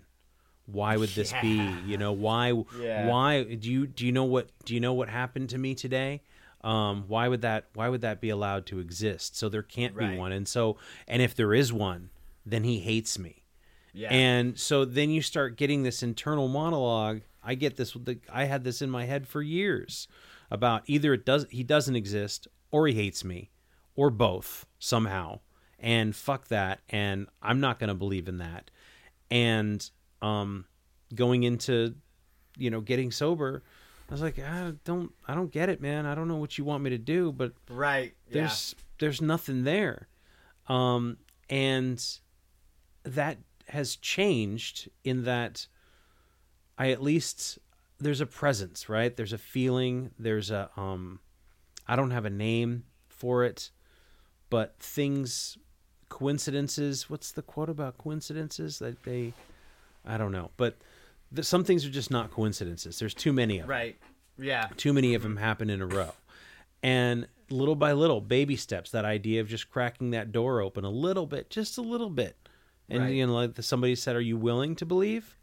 [0.66, 1.56] Why would this be?
[1.86, 3.06] You know, why Yeah.
[3.08, 6.20] why do you do you know what do you know what happened to me today?
[6.62, 9.36] Um, why would that why would that be allowed to exist?
[9.36, 10.12] So there can't Right.
[10.12, 10.32] be one.
[10.32, 12.10] And so and if there is one,
[12.44, 13.44] then he hates me.
[13.92, 14.08] Yeah.
[14.12, 17.20] And so then you start getting this internal monologue.
[17.42, 17.92] I get this.
[17.92, 20.08] the- I had this in my head for years
[20.50, 23.50] about either it does he doesn't exist or he hates me,
[23.94, 25.40] or both somehow.
[25.78, 26.80] And fuck that.
[26.90, 28.70] And I'm not going to believe in that.
[29.30, 29.88] And
[30.20, 30.64] um,
[31.14, 31.94] going into
[32.56, 33.62] you know getting sober,
[34.08, 36.06] I was like, I don't I don't get it, man.
[36.06, 38.14] I don't know what you want me to do, but right.
[38.30, 40.08] there's there's nothing there
[40.66, 41.16] um
[41.48, 42.04] and
[43.04, 45.66] that has changed in that
[46.76, 47.58] i at least
[48.00, 49.14] there's a presence, right?
[49.16, 50.10] There's a feeling.
[50.18, 51.20] There's a um,
[51.86, 53.70] I don't have a name for it,
[54.50, 55.58] but things,
[56.08, 57.10] coincidences.
[57.10, 59.32] What's the quote about coincidences that they?
[60.06, 60.76] I don't know, but
[61.34, 62.98] th- some things are just not coincidences.
[62.98, 63.70] There's too many of them.
[63.70, 63.96] Right.
[64.38, 64.68] Yeah.
[64.76, 66.12] Too many of them happen in a row,
[66.82, 68.90] and little by little, baby steps.
[68.90, 72.36] That idea of just cracking that door open a little bit, just a little bit,
[72.88, 73.14] and Right.
[73.14, 75.36] you know, like somebody said, "Are you willing to believe?"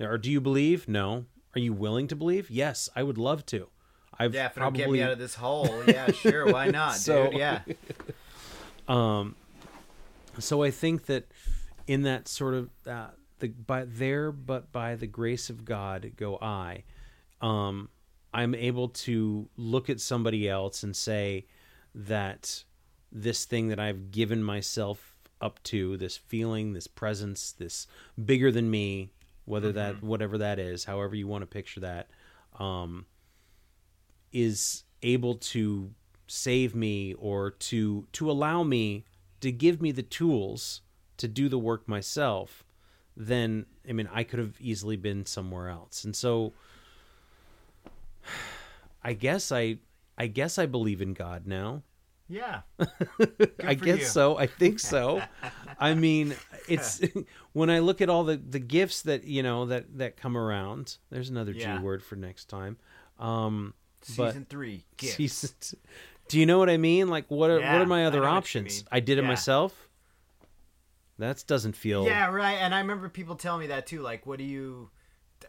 [0.00, 0.88] Or do you believe?
[0.88, 1.26] No.
[1.54, 2.50] Are you willing to believe?
[2.50, 3.68] Yes, I would love to.
[4.18, 7.30] I've Yeah, if probably get me out of this hole, yeah, sure, why not, So-
[7.30, 7.38] dude?
[7.38, 7.60] Yeah.
[8.88, 9.36] um
[10.38, 11.30] so I think that
[11.86, 13.08] in that sort of uh,
[13.44, 16.84] the by there but by the grace of God go I.
[17.40, 17.88] Um
[18.32, 21.46] I'm able to look at somebody else and say
[21.94, 22.64] that
[23.12, 27.86] this thing that I've given myself up to this feeling this presence this
[28.24, 29.10] bigger than me
[29.44, 32.08] whether that whatever that is however you want to picture that
[32.58, 33.04] um
[34.32, 35.90] is able to
[36.26, 39.04] save me or to to allow me
[39.40, 40.80] to give me the tools
[41.18, 42.63] to do the work myself
[43.16, 46.52] then i mean i could have easily been somewhere else and so
[49.02, 49.76] i guess i
[50.18, 51.82] i guess i believe in god now
[52.28, 52.62] Yeah.
[53.64, 54.04] I guess you.
[54.06, 54.38] so.
[54.38, 55.20] I think so.
[55.78, 56.34] I mean,
[56.66, 57.02] it's
[57.52, 60.96] when I look at all the the gifts that you know that that come around.
[61.10, 61.76] There's another Yeah.
[61.76, 62.78] G word for next time.
[63.18, 64.84] Um, Season three.
[64.96, 65.16] Gifts.
[65.16, 65.78] season-
[66.28, 67.08] do you know what I mean?
[67.08, 68.84] Like, what are what are my other options?
[68.90, 69.28] I did it Yeah.
[69.28, 69.83] myself.
[71.18, 72.04] That doesn't feel.
[72.04, 72.54] Yeah, right.
[72.54, 74.00] And I remember people telling me that too.
[74.00, 74.90] Like, what do you,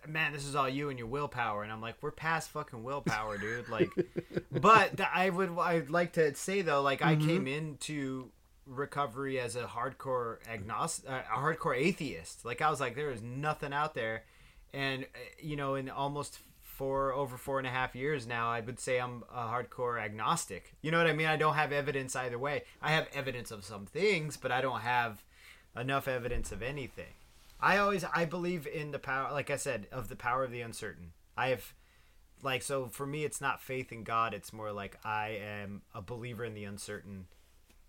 [0.07, 0.33] man?
[0.33, 1.63] This is all you and your willpower.
[1.63, 3.69] And I'm like, we're past fucking willpower, dude.
[3.69, 3.89] Like,
[4.51, 8.29] but I would, I'd like to say though, like, I came into
[8.67, 12.45] recovery as a hardcore agnostic, uh, a hardcore atheist.
[12.45, 14.23] Like, I was like, there is nothing out there,
[14.73, 18.59] and uh, you know, in almost four over four and a half years now, I
[18.59, 20.75] would say I'm a hardcore agnostic.
[20.81, 21.27] You know what I mean?
[21.27, 22.63] I don't have evidence either way.
[22.81, 25.23] I have evidence of some things, but I don't have
[25.75, 27.13] enough evidence of anything.
[27.59, 30.61] I always I believe in the power like I said of the power of the
[30.61, 31.11] uncertain.
[31.37, 31.73] I have
[32.43, 36.01] like so for me it's not faith in God, it's more like I am a
[36.01, 37.27] believer in the uncertain.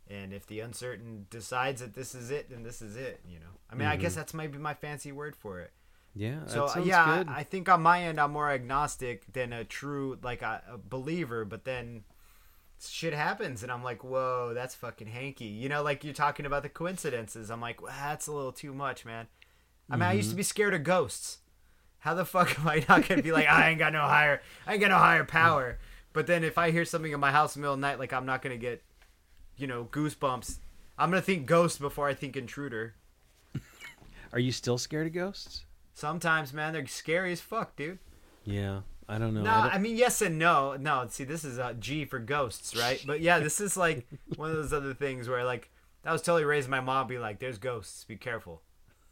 [0.09, 3.47] And if the uncertain decides that this is it, then this is it, you know.
[3.69, 5.73] I mean, I guess that's maybe my fancy word for it.
[6.15, 6.47] yeah.
[6.47, 7.25] So yeah.
[7.27, 10.79] I, I think on my end I'm more agnostic than a true like a, a
[10.79, 11.45] believer.
[11.45, 12.05] But then
[12.81, 15.45] shit happens, and I'm like, whoa, that's fucking hanky.
[15.47, 17.51] You know, like you're talking about the coincidences.
[17.51, 19.27] I'm like, well, that's a little too much, man.
[19.91, 20.33] I mean, I used Mm-hmm.
[20.33, 21.39] to be scared of ghosts.
[22.01, 24.73] How the fuck am I not gonna be like, I ain't got no higher, I
[24.73, 25.79] ain't got no higher power.
[26.13, 27.99] But then if I hear something in my house in the middle of the night,
[27.99, 28.83] like I'm not gonna get,
[29.57, 30.59] you know, goosebumps.
[30.99, 32.95] I'm gonna think ghost before I think intruder.
[34.33, 35.65] Are you still scared of ghosts?
[35.95, 37.99] Sometimes, man, they're scary as fuck, dude.
[38.45, 38.81] Yeah.
[39.09, 39.43] I don't know.
[39.43, 40.77] No, I don't- I mean yes and no.
[40.77, 43.03] No, see, this is a G for ghosts, right?
[43.07, 45.71] But yeah, this is like one of those other things where like
[46.05, 48.05] I was totally raising my mom, be like, "There's ghosts.
[48.05, 48.63] Be careful.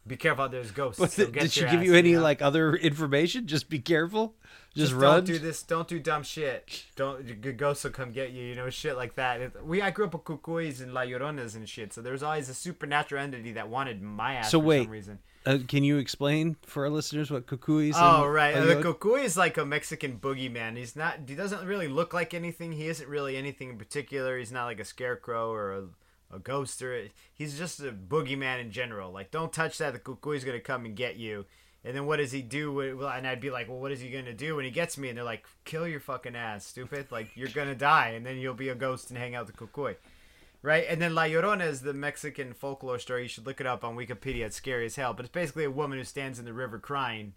[0.07, 0.47] Be careful.
[0.49, 2.21] There's ghosts." But did she give you any know?
[2.21, 3.47] like other information?
[3.47, 4.35] Just be careful.
[4.75, 5.13] Just, Just run.
[5.15, 5.63] Don't do this.
[5.63, 6.85] Don't do dumb shit.
[6.95, 7.57] Don't.
[7.57, 8.43] Ghosts will come get you.
[8.43, 9.41] You know, shit like that.
[9.41, 11.93] It- we I grew up with cucuys and la lloronas and shit.
[11.93, 14.91] So there was always a supernatural entity that wanted my ass So for wait, some
[14.91, 15.19] reason.
[15.45, 17.95] Uh, can you explain for our listeners what cucuy is?
[17.97, 20.75] Oh right, uh, the cucuy is like a Mexican boogeyman.
[20.75, 21.19] He's not.
[21.27, 22.71] He doesn't really look like anything.
[22.71, 24.37] He isn't really anything in particular.
[24.39, 25.83] He's not like a scarecrow or a,
[26.35, 27.07] a ghost or.
[27.33, 29.11] He's just a boogeyman in general.
[29.11, 29.93] Like, don't touch that.
[29.93, 31.45] The cucuy's gonna come and get you.
[31.83, 32.71] And then what does he do?
[32.73, 35.09] Well, and I'd be like, well, what is he gonna do when he gets me?
[35.09, 37.11] And they're like, kill your fucking ass, stupid.
[37.11, 39.95] Like you're gonna die, and then you'll be a ghost and hang out the cucuy.
[40.63, 43.23] Right, and then La Llorona is the Mexican folklore story.
[43.23, 44.47] You should look it up on Wikipedia.
[44.47, 47.33] It's scary as hell, but it's basically a woman who stands in the river crying,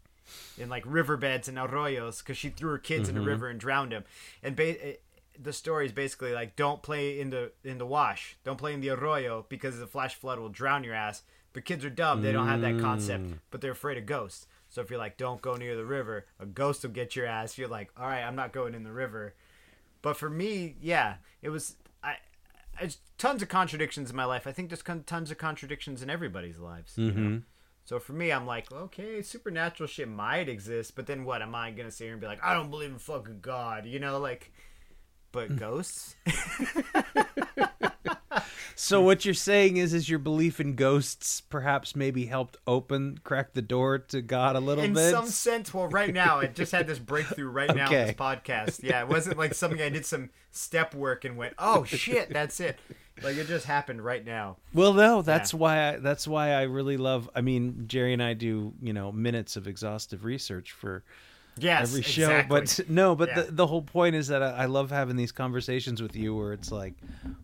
[0.57, 3.29] in like riverbeds and arroyos, because she threw her kids in the mm-hmm.
[3.29, 4.05] river and drowned them.
[4.43, 5.03] And ba- it,
[5.40, 8.81] the story is basically like, don't play in the in the wash, don't play in
[8.81, 11.22] the arroyo because the flash flood will drown your ass.
[11.53, 13.38] But kids are dumb; they don't have that concept, mm.
[13.51, 14.46] but they're afraid of ghosts.
[14.68, 17.57] So if you're like, don't go near the river, a ghost will get your ass.
[17.57, 19.35] You're like, all right, I'm not going in the river.
[20.03, 22.16] But for me, yeah, it was I.
[22.79, 24.46] There's tons of contradictions in my life.
[24.46, 26.92] I think there's tons of contradictions in everybody's lives.
[26.96, 27.12] You know?
[27.12, 27.39] Mm-hmm.
[27.84, 31.41] So for me, I'm like, okay, supernatural shit might exist, but then what?
[31.41, 33.86] Am I gonna sit here and be like, I don't believe in fucking God?
[33.86, 34.53] You know, like,
[35.33, 35.59] but mm.
[35.59, 36.16] ghosts?
[38.81, 43.53] So what you're saying is, is your belief in ghosts perhaps maybe helped open, crack
[43.53, 45.07] the door to God a little in bit?
[45.07, 48.01] In some sense, well, right now, I just had this breakthrough right now Okay.
[48.03, 48.83] on this podcast.
[48.85, 52.61] Yeah, it wasn't like something I did some step work and went, oh shit, that's
[52.61, 52.79] it.
[53.20, 54.59] Like it just happened right now.
[54.72, 57.29] Well, no, that's why I, that's why I really love.
[57.35, 61.03] I mean, Jerry and I do you know minutes of exhaustive research for
[61.61, 62.23] Yes, every show.
[62.23, 62.61] exactly.
[62.61, 63.43] But no, but Yeah.
[63.43, 66.53] the the whole point is that I, I love having these conversations with you where
[66.53, 66.95] it's like,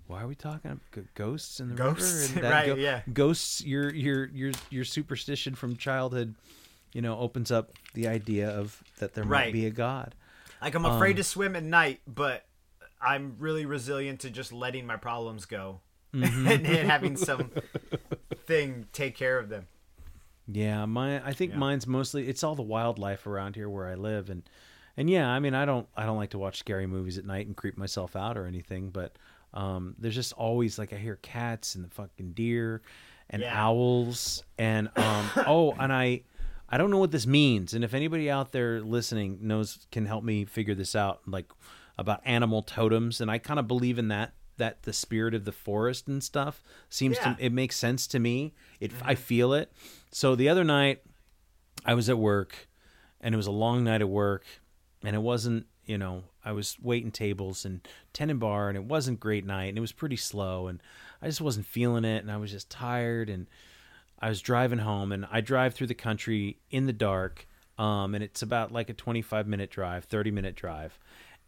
[0.06, 2.30] why are we talking about ghosts in the Ghosts?
[2.34, 2.48] river?
[2.50, 3.02] Right, yeah.
[3.12, 3.64] Ghosts.
[3.64, 6.34] Your your your your superstition from childhood,
[6.92, 10.14] you know, opens up the idea of that there might be a god.
[10.62, 12.44] Like I'm afraid Um, to swim at night, but
[13.00, 15.80] I'm really resilient to just letting my problems go
[16.14, 16.46] Mm-hmm.
[16.48, 17.50] and, and having some
[18.46, 19.66] thing take care of them.
[20.46, 21.58] Yeah, my I think Yeah.
[21.58, 24.42] mine's mostly it's all the wildlife around here where I live and
[24.96, 27.46] and yeah, I mean I don't I don't like to watch scary movies at night
[27.46, 29.16] and creep myself out or anything, but
[29.54, 32.82] um there's just always like I hear cats and the fucking deer
[33.30, 33.64] and Yeah.
[33.66, 36.22] owls and um oh, and I
[36.68, 40.24] I don't know what this means and if anybody out there listening knows can help
[40.24, 41.50] me figure this out like
[41.96, 45.52] about animal totems and I kind of believe in that that the spirit of the
[45.52, 47.34] forest and stuff seems Yeah.
[47.34, 48.54] to it makes sense to me.
[48.80, 49.72] It I feel it.
[50.14, 51.02] So the other night
[51.84, 52.68] I was at work
[53.20, 54.44] and it was a long night at work
[55.02, 57.80] and it wasn't, you know, I was waiting tables and
[58.12, 60.80] tending bar and it wasn't great night and it was pretty slow and
[61.20, 63.48] I just wasn't feeling it and I was just tired and
[64.20, 68.22] I was driving home and I drive through the country in the dark um and
[68.22, 70.96] it's about like a 25 minute drive, 30 minute drive.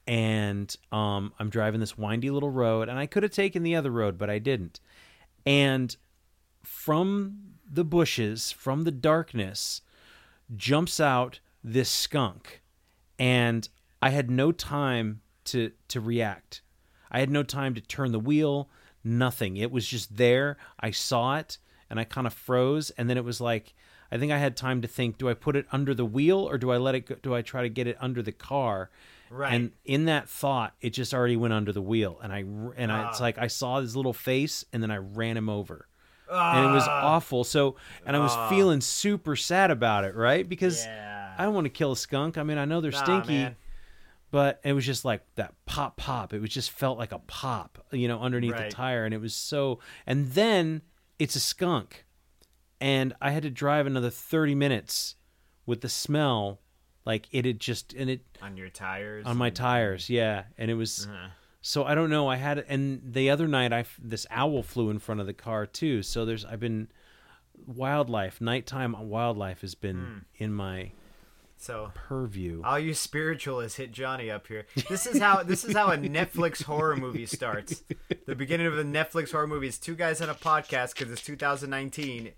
[0.09, 3.93] And um I'm driving this windy little road and I could have taken the other
[3.93, 4.81] road but I didn't.
[5.47, 5.97] And
[6.65, 9.81] from the bushes, from the darkness,
[10.55, 12.63] jumps out this skunk.
[13.19, 13.69] And
[14.03, 16.63] I had no time to to react.
[17.11, 18.69] I had no time to turn the wheel,
[19.03, 19.57] nothing.
[19.57, 20.57] It was just there.
[20.81, 21.59] I saw it
[21.89, 23.75] and I kind of froze and then it was like
[24.11, 26.59] I think I had time to think, do I put it under the wheel or
[26.59, 28.91] do I let it go, do I try to get it under the car?
[29.31, 29.53] Right.
[29.53, 32.41] And in that thought, it just already went under the wheel and I
[32.77, 33.25] and I, it's Ah.
[33.25, 35.89] like I saw his little face and then I ran him over
[36.31, 37.15] and it was Ah.
[37.15, 37.45] awful.
[37.45, 38.49] So, and I was Ah.
[38.49, 40.49] feeling super sad about it, right?
[40.49, 41.35] Because Yeah.
[41.39, 42.39] I don't want to kill a skunk.
[42.39, 43.57] I mean, I know they're Nah, stinky, man.
[44.31, 46.33] but it was just like that pop, pop.
[46.33, 48.71] It was just felt like a pop, you know, underneath Right.
[48.71, 49.79] the tire, and it was so.
[50.07, 50.83] And then
[51.19, 52.05] it's a skunk,
[52.81, 55.15] and I had to drive another thirty minutes
[55.65, 56.61] with the smell,
[57.05, 59.27] like it had just and it on your tires.
[59.27, 61.07] on my tires, yeah, and it was.
[61.07, 61.29] Uh-huh.
[61.69, 62.29] So I don't know.
[62.29, 65.67] I had and the other night I this owl flew in front of the car
[65.67, 66.03] too.
[66.03, 66.87] So there's I've been
[67.67, 70.19] wildlife nighttime wildlife has been Hmm.
[70.45, 70.93] in my
[71.57, 72.63] So purview.
[72.65, 74.67] all you spiritualists hit Johnny up here.
[74.89, 77.83] This is how this is how a Netflix horror movie starts.
[78.27, 81.23] The beginning of a Netflix horror movie is two guys on a podcast because it's
[81.23, 82.33] 2019.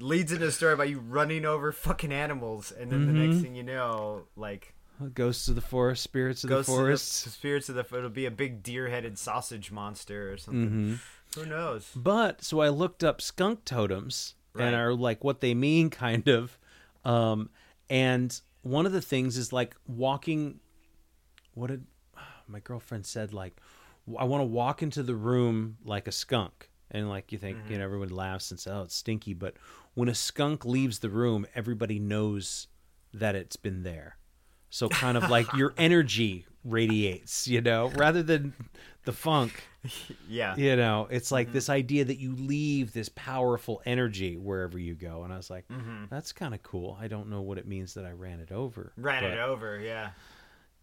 [0.00, 3.30] Leads into a story about you running over fucking animals, and then the Mm-hmm.
[3.30, 4.73] next thing you know, like
[5.12, 7.12] Ghosts of the forest, spirits of ghosts the of the forest.
[7.32, 7.98] spirits of the forest.
[8.04, 10.70] it'll be a big deer-headed sausage monster or something.
[10.70, 11.40] Mm-hmm.
[11.40, 11.90] Who knows?
[11.96, 14.66] But so I looked up skunk totems Right.
[14.66, 16.56] and are like what they mean, kind of.
[17.04, 17.50] Um,
[17.90, 20.60] and one of the things is like walking.
[21.54, 21.86] What did
[22.48, 23.34] my girlfriend said?
[23.34, 23.56] Like,
[24.16, 27.78] I want to walk into the room like a skunk, and like you think, you
[27.78, 29.54] know, everyone laughs and says, "Oh, it's stinky." But
[29.94, 32.68] when a skunk leaves the room, everybody knows
[33.12, 34.18] that it's been there.
[34.74, 38.54] So kind of like your energy radiates, you know, rather than
[39.04, 39.62] the funk
[40.28, 40.56] Yeah.
[40.56, 41.52] you know it's like Mm-hmm.
[41.54, 45.68] this idea that you leave this powerful energy wherever you go and i was like
[45.68, 46.04] Mm-hmm.
[46.08, 48.92] that's kind of cool i don't know what it means that i ran it over
[48.96, 49.78] Ran it over.
[49.78, 50.10] Yeah.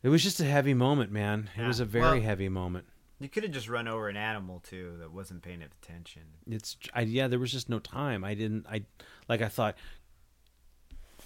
[0.03, 2.85] it was just a heavy moment man it was a very Well- heavy moment
[3.19, 6.21] You could have just run over an animal too that wasn't paying attention.
[6.47, 8.83] it's I, yeah there was just no time i didn't i
[9.27, 9.75] like i thought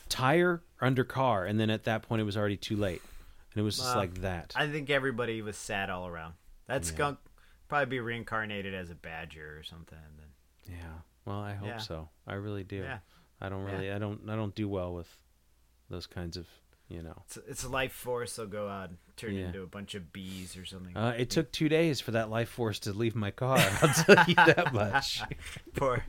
[0.10, 3.02] tire under car and then at that point it was already too late
[3.54, 6.34] and it was just Well, like that I think everybody was sad all around.
[6.68, 6.88] That Yeah.
[6.88, 7.20] skunk
[7.68, 9.98] probably be reincarnated as a badger or something.
[9.98, 10.94] And then yeah
[11.26, 11.78] well i hope Yeah.
[11.78, 13.00] so i really do Yeah.
[13.42, 13.72] i don't Yeah.
[13.74, 15.08] really i don't i don't do well with
[15.90, 16.48] those kinds of
[16.88, 18.36] you know it's, it's a life force.
[18.36, 19.48] They'll go out and turn Yeah.
[19.48, 20.96] into a bunch of bees or something.
[20.96, 23.58] Uh, it took two days for that life force to leave my car.
[23.58, 25.24] I'll tell you that much.
[25.76, 26.06] poor,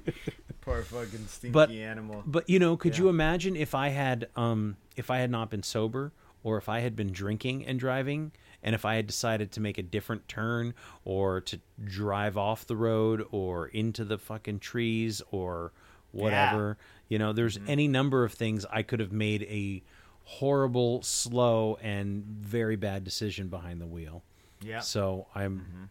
[0.66, 2.22] poor fucking stinky But- animal.
[2.26, 5.62] But you know, could you imagine if I had, um, if I had not been
[5.62, 6.12] sober,
[6.42, 9.78] or if I had been drinking and driving, and if I had decided to make
[9.78, 15.72] a different turn, or to drive off the road, or into the fucking trees, or
[16.12, 16.76] whatever.
[17.08, 17.70] You know, there's Mm-hmm.
[17.70, 19.82] any number of things I could have made a
[20.24, 24.22] horrible, slow, and very bad decision behind the wheel.
[24.60, 24.80] Yeah.
[24.80, 25.90] So I'm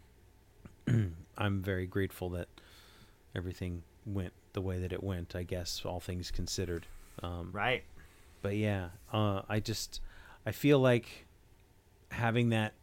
[1.37, 2.47] I'm very grateful that
[3.35, 5.35] everything went the way that it went.
[5.35, 6.87] I guess all things considered.
[7.21, 7.83] Um, Right.
[8.41, 10.01] But yeah, uh, I just
[10.45, 11.25] I feel like
[12.09, 12.73] having that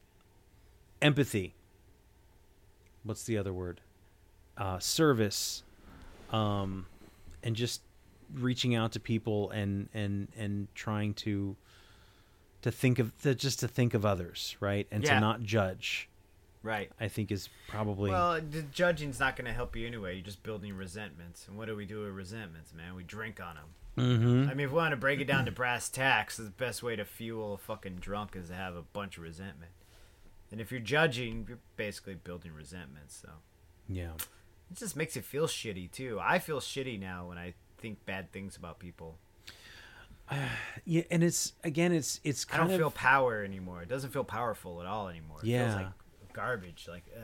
[1.01, 1.55] empathy.
[3.05, 3.81] What's the other word?
[4.57, 5.62] Uh, service,
[6.31, 6.87] um,
[7.43, 7.83] and just
[8.35, 11.57] reaching out to people and and and trying to
[12.62, 14.87] to think of to just to think of others, right?
[14.91, 15.14] And Yeah.
[15.14, 16.09] to not judge.
[16.63, 16.91] Right.
[17.01, 20.15] I think is probably Well, the judging's not going to help you anyway.
[20.15, 21.49] You're just building resentments.
[21.49, 22.95] And what do we do with resentments, man?
[22.95, 23.65] We drink on them.
[23.97, 24.49] Mhm.
[24.51, 26.97] I mean, if we want to break it down to brass tacks, the best way
[26.97, 29.73] to fuel a fucking drunk is to have a bunch of resentment.
[30.51, 33.11] And if you're judging, you're basically building resentment.
[33.11, 33.29] So
[33.89, 34.13] yeah.
[34.71, 36.19] it just makes you feel shitty too.
[36.23, 39.19] I feel shitty now when I think bad things about people.
[40.85, 43.83] Yeah, and it's again it's it's I don't of feel power anymore.
[43.83, 45.39] It doesn't feel powerful at all anymore.
[45.43, 45.65] It Yeah.
[45.67, 45.93] feels like
[46.33, 46.87] garbage.
[46.89, 47.22] Like, ugh.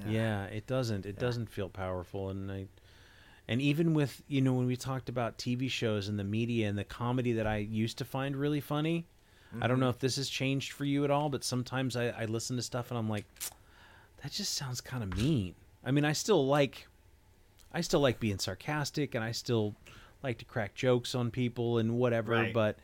[0.00, 0.06] ugh.
[0.08, 1.06] Yeah, it doesn't.
[1.06, 1.20] It Yeah.
[1.20, 2.66] doesn't feel powerful, and I,
[3.46, 6.78] and even with you know when we talked about TV shows and the media and
[6.78, 9.06] the comedy that I used to find really funny,
[9.60, 9.80] I don't mm-hmm.
[9.80, 12.62] know if this has changed for you at all, but sometimes I, I listen to
[12.62, 13.24] stuff and I'm like,
[14.22, 15.54] that just sounds kind of mean.
[15.84, 16.86] I mean, I still like,
[17.72, 19.74] I still like being sarcastic, and I still
[20.22, 22.52] like to crack jokes on people and whatever, Right.
[22.54, 22.78] but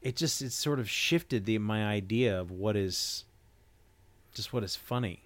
[0.00, 3.24] it just it sort of shifted the my idea of what is,
[4.34, 5.22] just what is funny.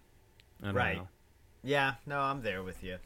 [0.63, 0.97] I don't Right.
[0.99, 1.09] know
[1.65, 2.99] Yeah, no, I'm there with you.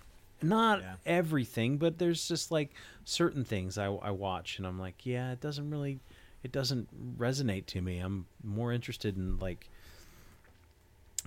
[0.43, 0.95] not Yeah.
[1.07, 2.75] everything, but there's just like
[3.05, 6.01] certain things I, I watch and I'm like, yeah, it doesn't really,
[6.43, 7.99] it doesn't resonate to me.
[7.99, 9.69] I'm more interested in like,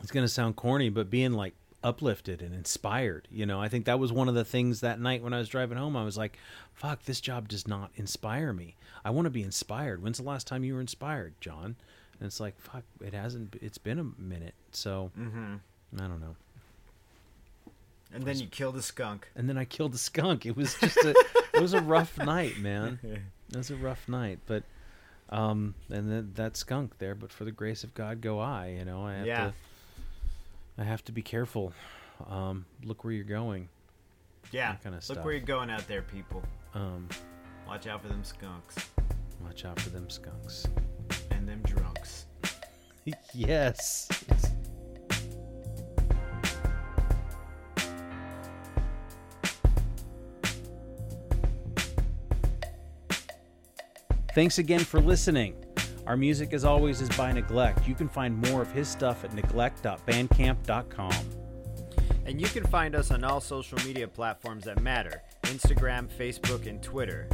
[0.01, 1.53] it's gonna sound corny, but being like
[1.84, 3.28] uplifted and inspired.
[3.32, 5.47] You know, I think that was one of the things that night when I was
[5.49, 5.95] driving home.
[5.95, 6.38] I was like,
[6.73, 8.76] fuck, this job does not inspire me.
[9.05, 10.01] I want to be inspired.
[10.01, 11.76] When's the last time you were inspired, John?
[12.20, 13.55] And it's like, fuck, it hasn't.
[13.61, 15.55] It's been a minute, so Mm-hmm.
[15.97, 16.36] I don't know.
[18.13, 19.28] And then you killed a skunk.
[19.36, 20.45] and then I killed a skunk.
[20.45, 21.13] It was just a
[21.53, 22.99] it was a rough night, man.
[23.51, 24.63] It was a rough night, but
[25.30, 28.86] um and then that skunk there, but for the grace of God go I, you
[28.86, 29.05] know.
[29.05, 29.45] I have Yeah.
[29.47, 29.53] to
[30.80, 31.74] I have to be careful.
[32.28, 33.70] Um look where you're going.
[34.51, 34.76] Yeah.
[34.76, 35.24] Kinda Look stuff.
[35.26, 36.41] where you're going out there, people.
[36.74, 37.07] Um
[37.68, 38.76] Watch out for them skunks
[39.43, 40.66] watch out for them skunks.
[41.36, 42.25] And them drunks.
[43.33, 44.07] yes.
[54.33, 55.55] Thanks again for listening.
[56.05, 57.88] Our music, as always, is by Neglect.
[57.88, 61.13] You can find more of his stuff at neglect.bandcamp.com.
[62.25, 66.81] And you can find us on all social media platforms that matter Instagram, Facebook, and
[66.83, 67.27] Twitter.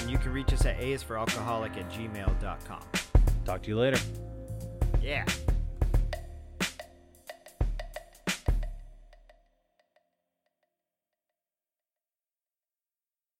[0.00, 3.01] And you can reach us at aisforalcoholic at gmail.com.
[3.44, 3.98] Talk to you later.
[5.02, 5.24] Yeah.